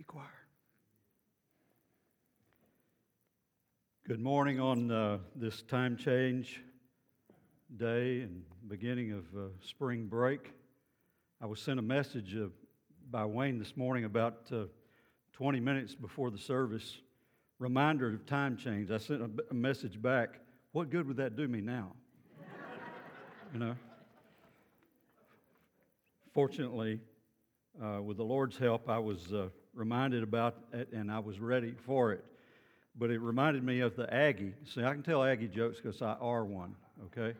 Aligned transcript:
you, 0.00 0.04
choir. 0.06 0.24
Good 4.08 4.18
morning 4.18 4.58
on 4.58 4.90
uh, 4.90 5.18
this 5.36 5.60
time 5.60 5.94
change 5.98 6.62
day 7.76 8.22
and 8.22 8.42
beginning 8.66 9.12
of 9.12 9.24
uh, 9.36 9.48
spring 9.62 10.06
break. 10.06 10.54
I 11.42 11.44
was 11.44 11.60
sent 11.60 11.78
a 11.78 11.82
message 11.82 12.34
uh, 12.34 12.46
by 13.10 13.26
Wayne 13.26 13.58
this 13.58 13.76
morning 13.76 14.06
about 14.06 14.48
uh, 14.50 14.64
20 15.34 15.60
minutes 15.60 15.94
before 15.94 16.30
the 16.30 16.38
service. 16.38 16.96
Reminder 17.58 18.08
of 18.08 18.24
time 18.24 18.56
change. 18.56 18.90
I 18.90 18.96
sent 18.96 19.20
a, 19.50 19.54
message 19.54 20.00
back. 20.00 20.40
What 20.72 20.88
good 20.88 21.06
would 21.08 21.18
that 21.18 21.36
do 21.36 21.46
me 21.46 21.60
now? 21.60 21.92
you 23.52 23.60
know? 23.60 23.76
Fortunately, 26.32 27.00
uh, 27.82 28.00
with 28.00 28.16
the 28.16 28.24
Lord's 28.24 28.56
help, 28.56 28.88
I 28.88 28.98
was 28.98 29.30
uh, 29.34 29.48
reminded 29.74 30.22
about 30.22 30.56
it 30.72 30.92
and 30.92 31.10
I 31.10 31.18
was 31.18 31.38
ready 31.40 31.74
for 31.86 32.12
it. 32.12 32.24
But 32.98 33.10
it 33.10 33.20
reminded 33.20 33.64
me 33.64 33.80
of 33.80 33.96
the 33.96 34.12
Aggie. 34.12 34.54
See, 34.64 34.82
I 34.82 34.92
can 34.92 35.02
tell 35.02 35.22
Aggie 35.22 35.48
jokes 35.48 35.78
because 35.80 36.02
I 36.02 36.14
are 36.14 36.44
one, 36.44 36.74
okay? 37.06 37.36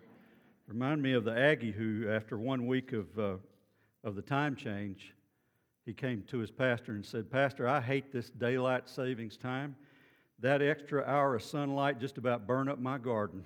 Remind 0.69 1.03
me 1.03 1.13
of 1.15 1.25
the 1.25 1.37
Aggie 1.37 1.73
who, 1.73 2.09
after 2.09 2.39
one 2.39 2.67
week 2.67 2.93
of, 2.93 3.19
uh, 3.19 3.37
of 4.05 4.15
the 4.15 4.23
time 4.23 4.55
change, 4.55 5.13
he 5.85 5.93
came 5.93 6.23
to 6.29 6.39
his 6.39 6.51
pastor 6.51 6.93
and 6.93 7.05
said, 7.05 7.31
Pastor, 7.31 7.67
I 7.67 7.81
hate 7.81 8.13
this 8.13 8.31
daylight 8.31 8.89
savings 8.89 9.37
time. 9.37 9.75
That 10.39 10.63
extra 10.63 11.05
hour 11.05 11.35
of 11.35 11.43
sunlight 11.43 12.01
just 12.01 12.17
about 12.17 12.47
burned 12.47 12.71
up 12.71 12.79
my 12.79 12.99
garden. 12.99 13.45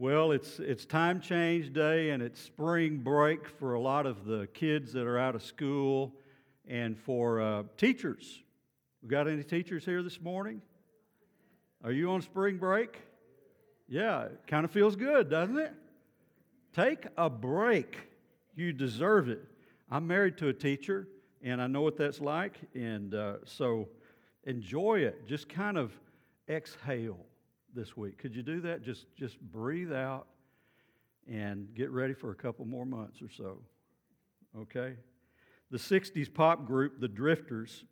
Well, 0.00 0.30
it's, 0.30 0.60
it's 0.60 0.84
time 0.84 1.20
change 1.20 1.72
day 1.72 2.10
and 2.10 2.22
it's 2.22 2.40
spring 2.40 2.98
break 2.98 3.48
for 3.48 3.74
a 3.74 3.80
lot 3.80 4.06
of 4.06 4.26
the 4.26 4.46
kids 4.54 4.92
that 4.92 5.08
are 5.08 5.18
out 5.18 5.34
of 5.34 5.42
school 5.42 6.14
and 6.68 6.96
for 6.96 7.40
uh, 7.40 7.64
teachers. 7.76 8.44
We 9.02 9.08
got 9.08 9.26
any 9.26 9.42
teachers 9.42 9.84
here 9.84 10.04
this 10.04 10.20
morning? 10.20 10.62
Are 11.82 11.90
you 11.90 12.12
on 12.12 12.22
spring 12.22 12.58
break? 12.58 13.00
Yeah, 13.88 14.26
it 14.26 14.40
kind 14.46 14.64
of 14.64 14.70
feels 14.70 14.94
good, 14.94 15.28
doesn't 15.30 15.58
it? 15.58 15.74
Take 16.76 17.06
a 17.16 17.28
break. 17.28 17.98
You 18.54 18.72
deserve 18.72 19.28
it. 19.28 19.44
I'm 19.90 20.06
married 20.06 20.38
to 20.38 20.46
a 20.46 20.54
teacher 20.54 21.08
and 21.42 21.60
I 21.60 21.66
know 21.66 21.80
what 21.80 21.96
that's 21.96 22.20
like, 22.20 22.56
and 22.72 23.16
uh, 23.16 23.38
so 23.44 23.88
enjoy 24.44 25.00
it. 25.00 25.26
Just 25.26 25.48
kind 25.48 25.76
of 25.76 25.90
exhale 26.48 27.18
this 27.74 27.96
week. 27.96 28.18
Could 28.18 28.34
you 28.34 28.42
do 28.42 28.60
that? 28.62 28.82
Just, 28.82 29.06
just 29.16 29.40
breathe 29.40 29.92
out 29.92 30.26
and 31.30 31.68
get 31.74 31.90
ready 31.90 32.14
for 32.14 32.30
a 32.30 32.34
couple 32.34 32.64
more 32.64 32.86
months 32.86 33.20
or 33.20 33.28
so. 33.30 33.58
Okay? 34.58 34.94
The 35.70 35.78
60s 35.78 36.32
pop 36.32 36.66
group, 36.66 37.00
The 37.00 37.08
Drifters, 37.08 37.84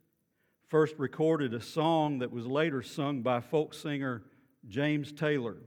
first 0.67 0.95
recorded 0.97 1.53
a 1.53 1.61
song 1.61 2.19
that 2.19 2.31
was 2.31 2.45
later 2.45 2.81
sung 2.81 3.21
by 3.21 3.39
folk 3.39 3.73
singer 3.73 4.23
James 4.67 5.11
Taylor. 5.11 5.57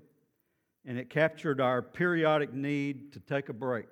And 0.85 0.99
it 0.99 1.11
captured 1.11 1.61
our 1.61 1.83
periodic 1.83 2.53
need 2.53 3.13
to 3.13 3.21
take 3.21 3.49
a 3.49 3.53
break, 3.53 3.89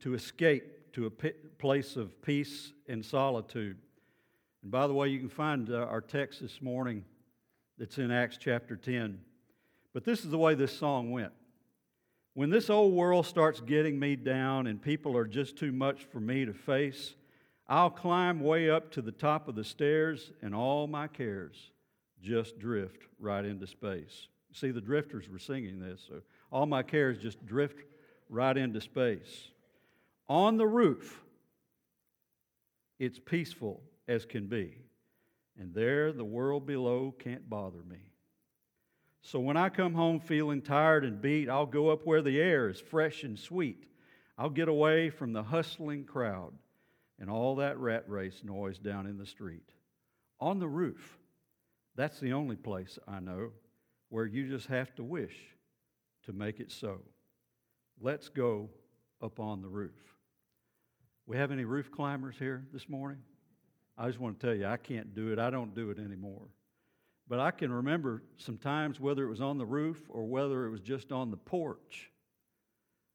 to 0.00 0.14
escape 0.14 0.92
to 0.92 1.06
a 1.06 1.10
place 1.58 1.96
of 1.96 2.20
peace 2.22 2.72
and 2.88 3.04
solitude. 3.04 3.78
And 4.62 4.70
by 4.70 4.86
the 4.86 4.94
way, 4.94 5.08
you 5.08 5.18
can 5.18 5.28
find 5.28 5.70
uh, 5.70 5.76
our 5.76 6.00
text 6.00 6.40
this 6.40 6.60
morning 6.60 7.04
that's 7.78 7.98
in 7.98 8.10
Acts 8.10 8.38
chapter 8.38 8.76
10. 8.76 9.18
But 9.92 10.04
this 10.04 10.24
is 10.24 10.30
the 10.30 10.38
way 10.38 10.54
this 10.54 10.76
song 10.76 11.10
went. 11.10 11.32
When 12.34 12.50
this 12.50 12.68
old 12.68 12.92
world 12.92 13.26
starts 13.26 13.60
getting 13.60 13.98
me 13.98 14.14
down 14.14 14.66
and 14.66 14.80
people 14.80 15.16
are 15.16 15.26
just 15.26 15.56
too 15.56 15.72
much 15.72 16.04
for 16.04 16.20
me 16.20 16.44
to 16.44 16.52
face, 16.52 17.14
I'll 17.68 17.90
climb 17.90 18.40
way 18.40 18.70
up 18.70 18.90
to 18.92 19.02
the 19.02 19.12
top 19.12 19.48
of 19.48 19.54
the 19.54 19.64
stairs 19.64 20.32
and 20.42 20.54
all 20.54 20.86
my 20.86 21.08
cares 21.08 21.70
just 22.22 22.58
drift 22.58 23.04
right 23.18 23.44
into 23.44 23.66
space. 23.66 24.28
See, 24.52 24.70
the 24.70 24.80
drifters 24.80 25.28
were 25.28 25.38
singing 25.38 25.80
this, 25.80 26.04
so 26.08 26.20
all 26.50 26.66
my 26.66 26.82
cares 26.82 27.18
just 27.18 27.44
drift 27.46 27.84
right 28.28 28.56
into 28.56 28.80
space. 28.80 29.50
On 30.28 30.56
the 30.56 30.66
roof, 30.66 31.22
it's 32.98 33.18
peaceful 33.18 33.82
as 34.08 34.24
can 34.24 34.46
be 34.46 34.76
and 35.58 35.74
there 35.74 36.12
the 36.12 36.24
world 36.24 36.66
below 36.66 37.14
can't 37.18 37.48
bother 37.48 37.82
me. 37.82 37.98
So 39.22 39.40
when 39.40 39.56
I 39.56 39.70
come 39.70 39.94
home 39.94 40.20
feeling 40.20 40.62
tired 40.62 41.04
and 41.04 41.20
beat, 41.20 41.48
I'll 41.48 41.66
go 41.66 41.88
up 41.88 42.06
where 42.06 42.22
the 42.22 42.40
air 42.40 42.68
is 42.68 42.80
fresh 42.80 43.24
and 43.24 43.38
sweet. 43.38 43.84
I'll 44.38 44.50
get 44.50 44.68
away 44.68 45.10
from 45.10 45.32
the 45.32 45.42
hustling 45.42 46.04
crowd 46.04 46.52
and 47.18 47.30
all 47.30 47.56
that 47.56 47.78
rat 47.78 48.04
race 48.08 48.42
noise 48.44 48.78
down 48.78 49.06
in 49.06 49.18
the 49.18 49.26
street. 49.26 49.72
On 50.38 50.58
the 50.58 50.68
roof, 50.68 51.18
that's 51.96 52.20
the 52.20 52.34
only 52.34 52.56
place 52.56 52.98
I 53.08 53.20
know 53.20 53.50
where 54.10 54.26
you 54.26 54.48
just 54.48 54.68
have 54.68 54.94
to 54.96 55.02
wish 55.02 55.36
to 56.26 56.32
make 56.32 56.60
it 56.60 56.70
so. 56.70 57.00
Let's 58.00 58.28
go 58.28 58.68
up 59.22 59.40
on 59.40 59.62
the 59.62 59.68
roof. 59.68 59.96
We 61.26 61.36
have 61.38 61.50
any 61.50 61.64
roof 61.64 61.90
climbers 61.90 62.36
here 62.38 62.64
this 62.72 62.88
morning? 62.88 63.18
I 63.98 64.08
just 64.08 64.20
want 64.20 64.38
to 64.38 64.46
tell 64.46 64.54
you, 64.54 64.66
I 64.66 64.76
can't 64.76 65.14
do 65.14 65.32
it. 65.32 65.38
I 65.38 65.48
don't 65.48 65.74
do 65.74 65.90
it 65.90 65.98
anymore. 65.98 66.48
But 67.28 67.40
I 67.40 67.50
can 67.50 67.72
remember 67.72 68.22
some 68.36 68.58
times, 68.58 69.00
whether 69.00 69.24
it 69.24 69.28
was 69.28 69.40
on 69.40 69.58
the 69.58 69.64
roof 69.64 70.02
or 70.08 70.24
whether 70.24 70.66
it 70.66 70.70
was 70.70 70.80
just 70.80 71.12
on 71.12 71.30
the 71.30 71.36
porch. 71.36 72.10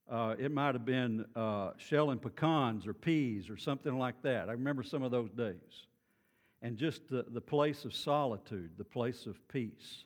Uh, 0.09 0.35
it 0.37 0.51
might 0.51 0.75
have 0.75 0.85
been 0.85 1.25
uh, 1.35 1.71
shelling 1.77 2.17
pecans 2.17 2.87
or 2.87 2.93
peas 2.93 3.49
or 3.49 3.57
something 3.57 3.97
like 3.97 4.21
that. 4.23 4.49
I 4.49 4.53
remember 4.53 4.83
some 4.83 5.03
of 5.03 5.11
those 5.11 5.29
days. 5.31 5.85
And 6.63 6.77
just 6.77 7.07
the, 7.09 7.25
the 7.29 7.41
place 7.41 7.85
of 7.85 7.93
solitude, 7.93 8.71
the 8.77 8.83
place 8.83 9.25
of 9.25 9.47
peace. 9.47 10.03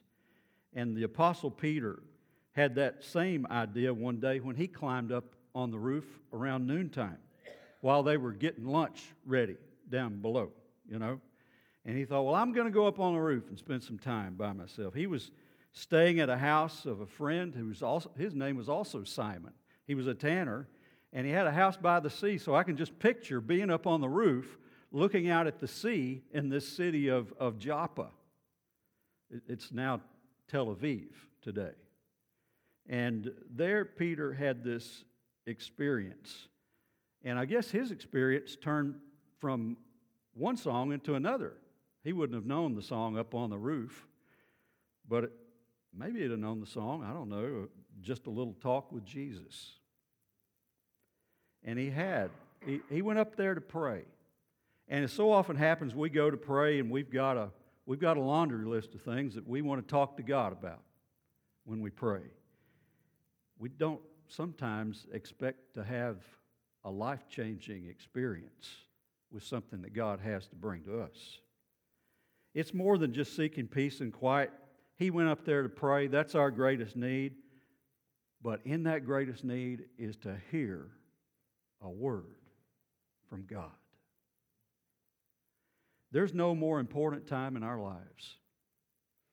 And 0.73 0.95
the 0.95 1.03
Apostle 1.03 1.49
Peter 1.49 2.03
had 2.51 2.75
that 2.75 3.03
same 3.03 3.47
idea 3.49 3.93
one 3.93 4.19
day 4.19 4.39
when 4.39 4.55
he 4.55 4.67
climbed 4.67 5.11
up 5.11 5.35
on 5.55 5.71
the 5.71 5.79
roof 5.79 6.05
around 6.31 6.67
noontime 6.67 7.17
while 7.81 8.03
they 8.03 8.17
were 8.17 8.31
getting 8.33 8.65
lunch 8.65 9.03
ready 9.25 9.55
down 9.89 10.21
below 10.21 10.51
you 10.89 10.99
know. 10.99 11.19
And 11.85 11.97
he 11.97 12.05
thought, 12.05 12.23
well, 12.23 12.35
I'm 12.35 12.51
going 12.51 12.65
to 12.65 12.73
go 12.73 12.87
up 12.87 12.99
on 12.99 13.13
the 13.13 13.19
roof 13.19 13.49
and 13.49 13.57
spend 13.57 13.83
some 13.83 13.99
time 13.99 14.33
by 14.35 14.53
myself. 14.53 14.93
He 14.93 15.05
was 15.07 15.31
staying 15.71 16.19
at 16.19 16.29
a 16.29 16.37
house 16.37 16.85
of 16.85 17.01
a 17.01 17.05
friend 17.05 17.53
who 17.53 17.67
was 17.67 17.83
also, 17.83 18.09
his 18.17 18.33
name 18.33 18.55
was 18.55 18.69
also 18.69 19.03
Simon. 19.03 19.53
He 19.85 19.93
was 19.93 20.07
a 20.07 20.15
tanner, 20.15 20.67
and 21.13 21.27
he 21.27 21.31
had 21.31 21.45
a 21.45 21.51
house 21.51 21.77
by 21.77 21.99
the 21.99 22.09
sea. 22.09 22.37
So 22.37 22.55
I 22.55 22.63
can 22.63 22.75
just 22.75 22.97
picture 22.97 23.39
being 23.39 23.69
up 23.69 23.85
on 23.85 24.01
the 24.01 24.09
roof 24.09 24.57
looking 24.91 25.29
out 25.29 25.45
at 25.45 25.59
the 25.59 25.67
sea 25.67 26.23
in 26.31 26.49
this 26.49 26.67
city 26.67 27.09
of, 27.09 27.33
of 27.39 27.59
Joppa. 27.59 28.09
It's 29.47 29.71
now 29.71 30.01
Tel 30.47 30.67
Aviv 30.67 31.09
today. 31.41 31.73
And 32.87 33.31
there, 33.53 33.83
Peter 33.83 34.33
had 34.33 34.63
this 34.63 35.03
experience. 35.45 36.47
And 37.23 37.37
I 37.37 37.45
guess 37.45 37.69
his 37.69 37.91
experience 37.91 38.55
turned 38.55 38.95
from 39.39 39.77
one 40.35 40.57
song 40.57 40.91
into 40.91 41.15
another. 41.15 41.53
He 42.03 42.13
wouldn't 42.13 42.35
have 42.35 42.45
known 42.45 42.75
the 42.75 42.81
song 42.83 43.17
up 43.17 43.33
on 43.33 43.49
the 43.49 43.57
roof, 43.57 44.05
but 45.07 45.25
it, 45.25 45.31
maybe 45.97 46.21
he'd 46.21 46.31
have 46.31 46.39
known 46.39 46.59
the 46.59 46.67
song, 46.67 47.03
I 47.03 47.13
don't 47.13 47.29
know, 47.29 47.67
just 48.01 48.27
a 48.27 48.29
little 48.29 48.53
talk 48.61 48.91
with 48.91 49.05
Jesus. 49.05 49.71
And 51.63 51.79
he 51.79 51.89
had. 51.89 52.29
He, 52.63 52.81
he 52.89 53.01
went 53.01 53.17
up 53.17 53.35
there 53.35 53.55
to 53.55 53.61
pray. 53.61 54.03
And 54.87 55.03
it 55.03 55.09
so 55.09 55.31
often 55.31 55.55
happens 55.55 55.95
we 55.95 56.09
go 56.09 56.29
to 56.29 56.37
pray 56.37 56.79
and 56.79 56.91
we've 56.91 57.09
got 57.09 57.37
a 57.37 57.49
we've 57.87 57.99
got 57.99 58.17
a 58.17 58.21
laundry 58.21 58.65
list 58.65 58.93
of 58.93 59.01
things 59.01 59.33
that 59.35 59.47
we 59.47 59.61
want 59.61 59.85
to 59.85 59.91
talk 59.91 60.17
to 60.17 60.23
God 60.23 60.51
about 60.51 60.81
when 61.65 61.81
we 61.81 61.89
pray. 61.89 62.21
We 63.57 63.69
don't 63.69 64.01
sometimes 64.27 65.07
expect 65.11 65.73
to 65.75 65.83
have 65.83 66.17
a 66.83 66.91
life-changing 66.91 67.87
experience 67.87 68.84
with 69.35 69.43
something 69.43 69.81
that 69.81 69.93
God 69.93 70.21
has 70.21 70.47
to 70.47 70.55
bring 70.55 70.81
to 70.83 71.01
us. 71.01 71.39
It's 72.55 72.73
more 72.73 72.97
than 72.97 73.13
just 73.13 73.35
seeking 73.35 73.67
peace 73.67 73.99
and 73.99 74.13
quiet. 74.13 74.49
He 74.95 75.11
went 75.11 75.27
up 75.27 75.43
there 75.43 75.61
to 75.61 75.69
pray. 75.69 76.07
That's 76.07 76.35
our 76.35 76.49
greatest 76.49 76.95
need. 76.95 77.33
But 78.41 78.61
in 78.63 78.83
that 78.83 79.05
greatest 79.05 79.43
need 79.43 79.83
is 79.99 80.15
to 80.17 80.37
hear 80.51 80.87
a 81.81 81.89
word 81.89 82.37
from 83.29 83.45
God. 83.45 83.71
There's 86.11 86.33
no 86.33 86.55
more 86.55 86.79
important 86.79 87.27
time 87.27 87.57
in 87.57 87.63
our 87.63 87.79
lives 87.79 88.37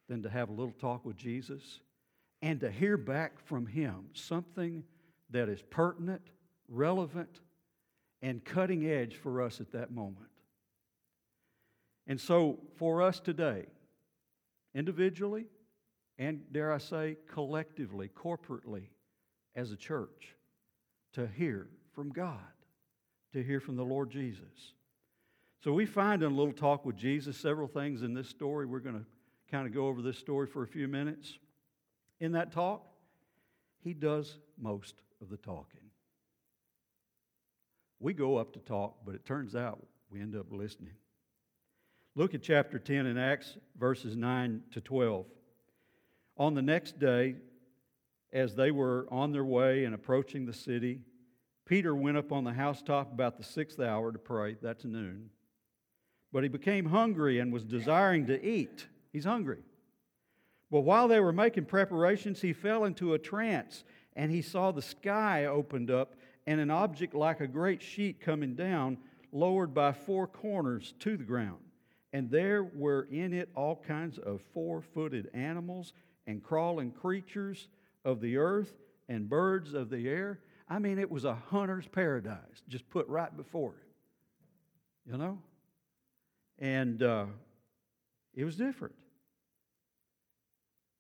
than 0.08 0.25
to 0.25 0.31
have 0.31 0.48
a 0.48 0.52
little 0.52 0.75
talk 0.81 1.05
with 1.05 1.16
Jesus 1.16 1.78
and 2.43 2.58
to 2.58 2.70
hear 2.72 2.96
back 2.96 3.38
from 3.46 3.66
Him 3.66 4.06
something 4.14 4.82
that 5.31 5.48
is 5.48 5.62
pertinent, 5.62 6.22
relevant, 6.69 7.38
and 8.22 8.44
cutting 8.44 8.86
edge 8.86 9.16
for 9.16 9.42
us 9.42 9.60
at 9.60 9.72
that 9.72 9.90
moment. 9.90 10.30
And 12.06 12.20
so, 12.20 12.58
for 12.76 13.02
us 13.02 13.20
today, 13.20 13.66
individually, 14.74 15.46
and 16.19 16.40
dare 16.52 16.72
I 16.72 16.78
say, 16.78 17.16
collectively, 17.28 18.08
corporately, 18.08 18.84
as 19.54 19.70
a 19.70 19.76
church, 19.76 20.34
to 21.12 21.26
hear 21.26 21.69
from 21.94 22.10
God, 22.10 22.38
to 23.32 23.42
hear 23.42 23.60
from 23.60 23.76
the 23.76 23.84
Lord 23.84 24.10
Jesus. 24.10 24.74
So 25.62 25.72
we 25.72 25.86
find 25.86 26.22
in 26.22 26.32
a 26.32 26.34
little 26.34 26.52
talk 26.52 26.84
with 26.84 26.96
Jesus 26.96 27.36
several 27.36 27.69
things 27.69 28.02
in 28.02 28.14
this 28.14 28.28
story. 28.28 28.66
We're 28.66 28.80
going 28.80 28.98
to 28.98 29.06
kind 29.50 29.66
of 29.66 29.74
go 29.74 29.86
over 29.86 30.02
this 30.02 30.19
story 30.19 30.46
for 30.46 30.62
a 30.62 30.66
few 30.66 30.88
minutes. 30.88 31.38
In 32.19 32.32
that 32.32 32.52
talk, 32.52 32.84
he 33.84 33.94
does 33.94 34.38
most 34.58 34.94
of 35.20 35.28
the 35.28 35.36
talking. 35.36 35.92
We 38.02 38.14
go 38.14 38.37
up 38.37 38.52
to 38.54 38.58
talk, 38.58 38.96
but 39.06 39.14
it 39.14 39.25
turns 39.25 39.54
out 39.54 39.87
we 40.10 40.20
end 40.20 40.34
up 40.34 40.46
listening. 40.50 40.94
Look 42.16 42.34
at 42.34 42.43
chapter 42.43 42.81
10 42.81 43.06
in 43.06 43.16
Acts, 43.16 43.56
verses 43.78 44.16
9 44.16 44.60
to 44.72 44.81
12. 44.81 45.25
On 46.37 46.54
the 46.54 46.62
next 46.62 46.99
day, 46.99 47.37
as 48.32 48.56
they 48.56 48.72
were 48.72 49.06
on 49.12 49.31
their 49.31 49.44
way 49.44 49.84
and 49.84 49.94
approaching 49.94 50.46
the 50.46 50.52
city, 50.52 50.99
Peter 51.64 51.94
went 51.94 52.16
up 52.16 52.32
on 52.32 52.43
the 52.43 52.52
housetop 52.52 53.12
about 53.12 53.38
the 53.38 53.44
sixth 53.44 53.78
hour 53.78 54.10
to 54.10 54.19
pray. 54.19 54.56
That's 54.60 54.84
noon. 54.84 55.31
But 56.32 56.43
he 56.43 56.48
became 56.48 56.87
hungry 56.87 57.38
and 57.38 57.52
was 57.52 57.62
desiring 57.62 58.26
to 58.26 58.44
eat. 58.44 58.88
He's 59.12 59.26
hungry. 59.26 59.62
But 60.72 60.81
while 60.81 61.06
they 61.06 61.20
were 61.20 61.32
making 61.32 61.66
preparations, 61.66 62.40
he 62.40 62.52
fell 62.52 62.84
into 62.84 63.14
a 63.14 63.19
trance, 63.19 63.84
and 64.16 64.32
he 64.32 64.43
saw 64.43 64.72
the 64.72 64.82
sky 64.82 65.44
opened 65.44 65.90
up 65.90 66.16
and 66.47 66.61
an 66.61 66.71
object 66.71 67.15
like 67.15 67.41
a 67.41 67.47
great 67.47 67.83
sheet 67.83 68.21
coming 68.21 68.55
down, 68.55 68.99
lowered 69.33 69.73
by 69.73 69.93
four 69.93 70.27
corners 70.27 70.94
to 71.00 71.17
the 71.17 71.25
ground. 71.25 71.59
And 72.12 72.31
there 72.31 72.65
were 72.65 73.09
in 73.11 73.33
it 73.33 73.49
all 73.55 73.77
kinds 73.87 74.19
of 74.19 74.41
four 74.53 74.83
footed 74.83 75.31
animals 75.33 75.93
and 76.27 76.43
crawling 76.43 76.91
creatures 76.91 77.69
of 78.05 78.21
the 78.21 78.37
earth 78.37 78.75
and 79.09 79.29
birds 79.29 79.73
of 79.73 79.89
the 79.89 80.09
air. 80.09 80.41
I 80.69 80.79
mean, 80.79 80.99
it 80.99 81.11
was 81.11 81.25
a 81.25 81.35
hunter's 81.35 81.87
paradise 81.87 82.62
just 82.69 82.89
put 82.91 83.09
right 83.09 83.35
before 83.35 83.71
him, 83.71 85.12
you 85.12 85.19
know? 85.19 85.39
And 86.59 87.03
uh, 87.03 87.27
it 88.35 88.44
was 88.44 88.56
different. 88.56 88.94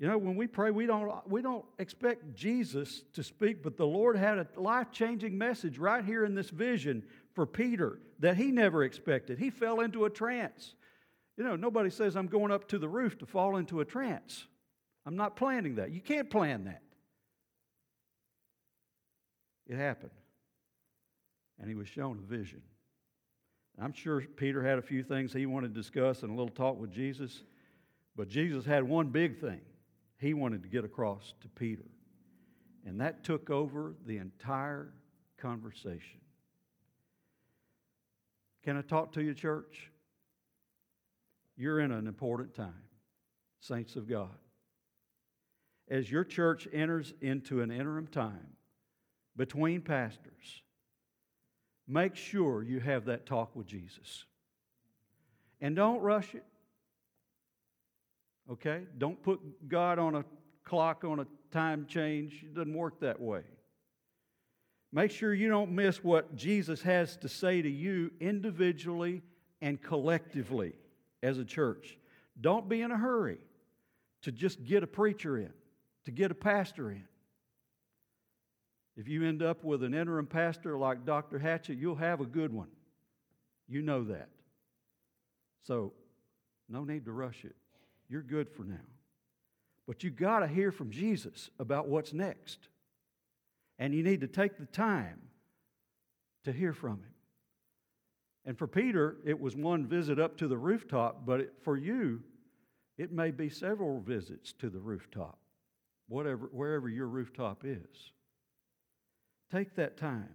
You 0.02 0.08
know, 0.08 0.18
when 0.18 0.34
we 0.34 0.48
pray, 0.48 0.72
we 0.72 0.86
don't, 0.86 1.12
we 1.30 1.42
don't 1.42 1.64
expect 1.78 2.34
Jesus 2.34 3.04
to 3.12 3.22
speak, 3.22 3.62
but 3.62 3.76
the 3.76 3.86
Lord 3.86 4.16
had 4.16 4.36
a 4.36 4.48
life 4.56 4.90
changing 4.90 5.38
message 5.38 5.78
right 5.78 6.04
here 6.04 6.24
in 6.24 6.34
this 6.34 6.50
vision 6.50 7.04
for 7.34 7.46
Peter 7.46 8.00
that 8.18 8.36
he 8.36 8.50
never 8.50 8.82
expected. 8.82 9.38
He 9.38 9.48
fell 9.48 9.78
into 9.78 10.04
a 10.04 10.10
trance. 10.10 10.74
You 11.36 11.44
know, 11.44 11.54
nobody 11.54 11.88
says, 11.88 12.16
I'm 12.16 12.26
going 12.26 12.50
up 12.50 12.66
to 12.70 12.80
the 12.80 12.88
roof 12.88 13.16
to 13.18 13.26
fall 13.26 13.58
into 13.58 13.78
a 13.78 13.84
trance. 13.84 14.44
I'm 15.06 15.14
not 15.14 15.36
planning 15.36 15.76
that. 15.76 15.92
You 15.92 16.00
can't 16.00 16.28
plan 16.28 16.64
that. 16.64 16.82
It 19.68 19.76
happened. 19.76 20.10
And 21.60 21.68
he 21.68 21.76
was 21.76 21.86
shown 21.86 22.18
a 22.18 22.28
vision. 22.28 22.62
I'm 23.80 23.92
sure 23.92 24.20
Peter 24.20 24.64
had 24.64 24.80
a 24.80 24.82
few 24.82 25.04
things 25.04 25.32
he 25.32 25.46
wanted 25.46 25.76
to 25.76 25.80
discuss 25.80 26.24
and 26.24 26.32
a 26.32 26.34
little 26.34 26.48
talk 26.48 26.76
with 26.76 26.90
Jesus, 26.90 27.44
but 28.16 28.26
Jesus 28.26 28.64
had 28.64 28.82
one 28.82 29.06
big 29.06 29.38
thing 29.38 29.60
he 30.22 30.34
wanted 30.34 30.62
to 30.62 30.68
get 30.68 30.84
across 30.84 31.34
to 31.40 31.48
Peter. 31.48 31.90
And 32.86 33.00
that 33.00 33.24
took 33.24 33.50
over 33.50 33.96
the 34.06 34.18
entire 34.18 34.92
conversation. 35.36 36.20
Can 38.62 38.76
I 38.76 38.82
talk 38.82 39.12
to 39.14 39.22
you, 39.22 39.34
church? 39.34 39.90
You're 41.56 41.80
in 41.80 41.90
an 41.90 42.06
important 42.06 42.54
time, 42.54 42.84
saints 43.60 43.96
of 43.96 44.08
God. 44.08 44.30
As 45.90 46.10
your 46.10 46.24
church 46.24 46.68
enters 46.72 47.12
into 47.20 47.60
an 47.60 47.72
interim 47.72 48.06
time 48.06 48.56
between 49.36 49.80
pastors, 49.80 50.62
make 51.88 52.14
sure 52.14 52.62
you 52.62 52.78
have 52.78 53.06
that 53.06 53.26
talk 53.26 53.56
with 53.56 53.66
Jesus. 53.66 54.24
And 55.60 55.74
don't 55.74 56.00
rush 56.00 56.36
it. 56.36 56.44
Okay? 58.50 58.82
Don't 58.98 59.22
put 59.22 59.68
God 59.68 59.98
on 59.98 60.14
a 60.14 60.24
clock 60.64 61.04
on 61.04 61.20
a 61.20 61.26
time 61.50 61.86
change. 61.86 62.42
It 62.42 62.54
doesn't 62.54 62.74
work 62.74 63.00
that 63.00 63.20
way. 63.20 63.42
Make 64.92 65.10
sure 65.10 65.32
you 65.32 65.48
don't 65.48 65.72
miss 65.72 66.04
what 66.04 66.36
Jesus 66.36 66.82
has 66.82 67.16
to 67.18 67.28
say 67.28 67.62
to 67.62 67.68
you 67.68 68.10
individually 68.20 69.22
and 69.62 69.80
collectively 69.80 70.74
as 71.22 71.38
a 71.38 71.44
church. 71.44 71.96
Don't 72.40 72.68
be 72.68 72.82
in 72.82 72.90
a 72.90 72.98
hurry 72.98 73.38
to 74.22 74.32
just 74.32 74.64
get 74.64 74.82
a 74.82 74.86
preacher 74.86 75.38
in, 75.38 75.52
to 76.04 76.10
get 76.10 76.30
a 76.30 76.34
pastor 76.34 76.90
in. 76.90 77.04
If 78.96 79.08
you 79.08 79.26
end 79.26 79.42
up 79.42 79.64
with 79.64 79.82
an 79.82 79.94
interim 79.94 80.26
pastor 80.26 80.76
like 80.76 81.06
Dr. 81.06 81.38
Hatchett, 81.38 81.78
you'll 81.78 81.96
have 81.96 82.20
a 82.20 82.26
good 82.26 82.52
one. 82.52 82.68
You 83.66 83.80
know 83.80 84.04
that. 84.04 84.28
So, 85.62 85.92
no 86.68 86.84
need 86.84 87.06
to 87.06 87.12
rush 87.12 87.44
it. 87.44 87.56
You're 88.12 88.20
good 88.20 88.50
for 88.50 88.62
now. 88.62 88.76
But 89.88 90.04
you 90.04 90.10
got 90.10 90.40
to 90.40 90.46
hear 90.46 90.70
from 90.70 90.90
Jesus 90.90 91.48
about 91.58 91.88
what's 91.88 92.12
next. 92.12 92.58
And 93.78 93.94
you 93.94 94.02
need 94.02 94.20
to 94.20 94.26
take 94.26 94.58
the 94.58 94.66
time 94.66 95.18
to 96.44 96.52
hear 96.52 96.74
from 96.74 96.98
him. 96.98 97.14
And 98.44 98.58
for 98.58 98.66
Peter, 98.66 99.16
it 99.24 99.40
was 99.40 99.56
one 99.56 99.86
visit 99.86 100.20
up 100.20 100.36
to 100.36 100.46
the 100.46 100.58
rooftop, 100.58 101.24
but 101.24 101.40
it, 101.40 101.54
for 101.62 101.74
you, 101.74 102.20
it 102.98 103.12
may 103.12 103.30
be 103.30 103.48
several 103.48 104.00
visits 104.00 104.52
to 104.58 104.68
the 104.68 104.80
rooftop, 104.80 105.38
whatever, 106.06 106.50
wherever 106.52 106.90
your 106.90 107.06
rooftop 107.06 107.62
is. 107.64 108.12
Take 109.50 109.74
that 109.76 109.96
time. 109.96 110.34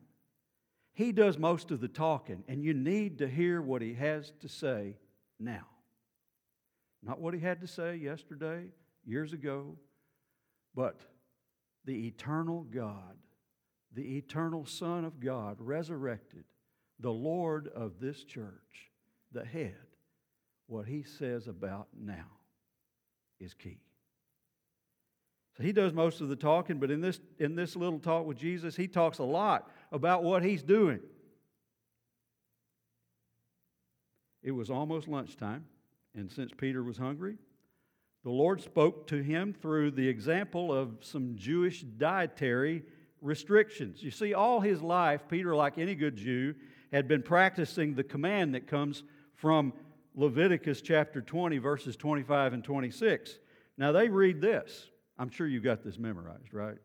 He 0.95 1.11
does 1.11 1.37
most 1.37 1.69
of 1.69 1.79
the 1.79 1.87
talking, 1.87 2.43
and 2.47 2.63
you 2.63 2.73
need 2.73 3.19
to 3.19 3.27
hear 3.27 3.61
what 3.61 3.83
he 3.83 3.93
has 3.93 4.31
to 4.41 4.49
say 4.49 4.95
now. 5.39 5.67
Not 7.03 7.19
what 7.19 7.33
he 7.33 7.39
had 7.39 7.61
to 7.61 7.67
say 7.67 7.95
yesterday, 7.95 8.65
years 9.05 9.33
ago, 9.33 9.75
but 10.75 10.99
the 11.85 12.07
eternal 12.07 12.63
God, 12.63 13.15
the 13.93 14.17
eternal 14.17 14.65
Son 14.65 15.05
of 15.05 15.19
God, 15.19 15.57
resurrected, 15.59 16.43
the 16.99 17.11
Lord 17.11 17.69
of 17.69 17.99
this 17.99 18.23
church, 18.23 18.91
the 19.31 19.45
head, 19.45 19.75
what 20.67 20.85
he 20.85 21.03
says 21.03 21.47
about 21.47 21.87
now 21.97 22.25
is 23.39 23.53
key. 23.53 23.79
So 25.55 25.63
he 25.63 25.71
does 25.71 25.93
most 25.93 26.21
of 26.21 26.29
the 26.29 26.35
talking, 26.35 26.77
but 26.77 26.91
in 26.91 27.01
this, 27.01 27.19
in 27.39 27.55
this 27.55 27.75
little 27.75 27.99
talk 27.99 28.25
with 28.27 28.37
Jesus, 28.37 28.75
he 28.75 28.87
talks 28.87 29.17
a 29.17 29.23
lot 29.23 29.71
about 29.91 30.23
what 30.23 30.43
he's 30.43 30.61
doing. 30.61 30.99
It 34.43 34.51
was 34.51 34.69
almost 34.69 35.07
lunchtime, 35.07 35.65
and 36.17 36.31
since 36.31 36.51
Peter 36.57 36.83
was 36.83 36.97
hungry, 36.97 37.37
the 38.23 38.31
Lord 38.31 38.61
spoke 38.61 39.07
to 39.07 39.21
him 39.21 39.53
through 39.53 39.91
the 39.91 40.07
example 40.07 40.73
of 40.73 40.97
some 41.01 41.35
Jewish 41.35 41.81
dietary 41.81 42.83
restrictions. 43.21 44.03
You 44.03 44.11
see, 44.11 44.33
all 44.33 44.59
his 44.59 44.81
life, 44.81 45.21
Peter, 45.29 45.55
like 45.55 45.77
any 45.77 45.95
good 45.95 46.17
Jew, 46.17 46.55
had 46.91 47.07
been 47.07 47.21
practicing 47.21 47.93
the 47.93 48.03
command 48.03 48.55
that 48.55 48.67
comes 48.67 49.03
from 49.35 49.71
Leviticus 50.15 50.81
chapter 50.81 51.21
20, 51.21 51.59
verses 51.59 51.95
25 51.95 52.53
and 52.53 52.63
26. 52.63 53.37
Now, 53.77 53.91
they 53.91 54.09
read 54.09 54.41
this. 54.41 54.89
I'm 55.19 55.29
sure 55.29 55.47
you've 55.47 55.63
got 55.63 55.83
this 55.83 55.99
memorized, 55.99 56.53
right? 56.53 56.77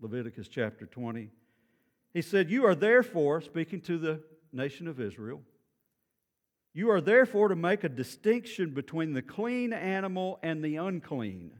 Leviticus 0.00 0.48
chapter 0.48 0.86
20. 0.86 1.30
He 2.12 2.22
said, 2.22 2.50
You 2.50 2.66
are 2.66 2.74
therefore, 2.74 3.40
speaking 3.40 3.80
to 3.82 3.98
the 3.98 4.22
nation 4.52 4.86
of 4.86 5.00
Israel, 5.00 5.40
you 6.74 6.90
are 6.90 7.00
therefore 7.00 7.48
to 7.48 7.56
make 7.56 7.84
a 7.84 7.88
distinction 7.88 8.70
between 8.70 9.12
the 9.12 9.22
clean 9.22 9.72
animal 9.72 10.40
and 10.42 10.62
the 10.62 10.76
unclean, 10.76 11.52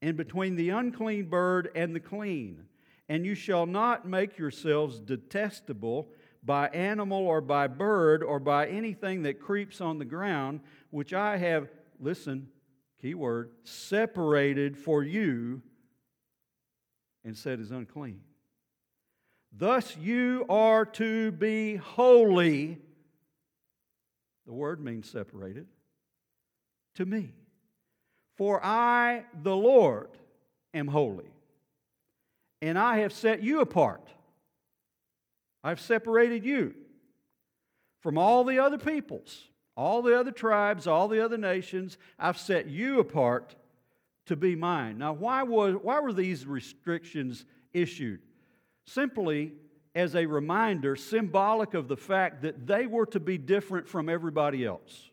and 0.00 0.16
between 0.16 0.56
the 0.56 0.70
unclean 0.70 1.28
bird 1.28 1.70
and 1.74 1.94
the 1.94 2.00
clean. 2.00 2.64
And 3.08 3.26
you 3.26 3.34
shall 3.34 3.66
not 3.66 4.08
make 4.08 4.38
yourselves 4.38 4.98
detestable 4.98 6.08
by 6.42 6.68
animal 6.68 7.18
or 7.18 7.42
by 7.42 7.66
bird 7.66 8.22
or 8.22 8.40
by 8.40 8.66
anything 8.66 9.22
that 9.22 9.40
creeps 9.40 9.80
on 9.80 9.98
the 9.98 10.04
ground, 10.06 10.60
which 10.90 11.12
I 11.12 11.36
have, 11.36 11.68
listen, 12.00 12.48
key 13.00 13.14
word, 13.14 13.50
separated 13.64 14.78
for 14.78 15.02
you 15.02 15.60
and 17.24 17.36
said 17.36 17.60
is 17.60 17.70
unclean. 17.70 18.20
Thus 19.52 19.96
you 19.98 20.46
are 20.48 20.86
to 20.86 21.32
be 21.32 21.76
holy. 21.76 22.78
The 24.46 24.52
word 24.52 24.80
means 24.80 25.08
separated 25.08 25.66
to 26.96 27.06
me. 27.06 27.34
For 28.36 28.64
I, 28.64 29.24
the 29.42 29.54
Lord, 29.54 30.08
am 30.74 30.88
holy, 30.88 31.30
and 32.60 32.78
I 32.78 32.98
have 32.98 33.12
set 33.12 33.42
you 33.42 33.60
apart. 33.60 34.08
I've 35.62 35.80
separated 35.80 36.44
you 36.44 36.74
from 38.00 38.18
all 38.18 38.42
the 38.44 38.58
other 38.58 38.78
peoples 38.78 39.48
all 39.76 40.02
the 40.02 40.18
other 40.18 40.30
tribes, 40.30 40.86
all 40.86 41.08
the 41.08 41.24
other 41.24 41.38
nations, 41.38 41.96
I've 42.18 42.38
set 42.38 42.68
you 42.68 43.00
apart 43.00 43.56
to 44.26 44.36
be 44.36 44.54
mine. 44.54 44.98
Now, 44.98 45.12
why, 45.12 45.42
was, 45.42 45.76
why 45.80 46.00
were 46.00 46.12
these 46.12 46.46
restrictions 46.46 47.44
issued? 47.72 48.20
Simply, 48.86 49.52
as 49.94 50.14
a 50.14 50.26
reminder, 50.26 50.96
symbolic 50.96 51.74
of 51.74 51.88
the 51.88 51.96
fact 51.96 52.42
that 52.42 52.66
they 52.66 52.86
were 52.86 53.06
to 53.06 53.20
be 53.20 53.36
different 53.36 53.88
from 53.88 54.08
everybody 54.08 54.64
else. 54.64 55.10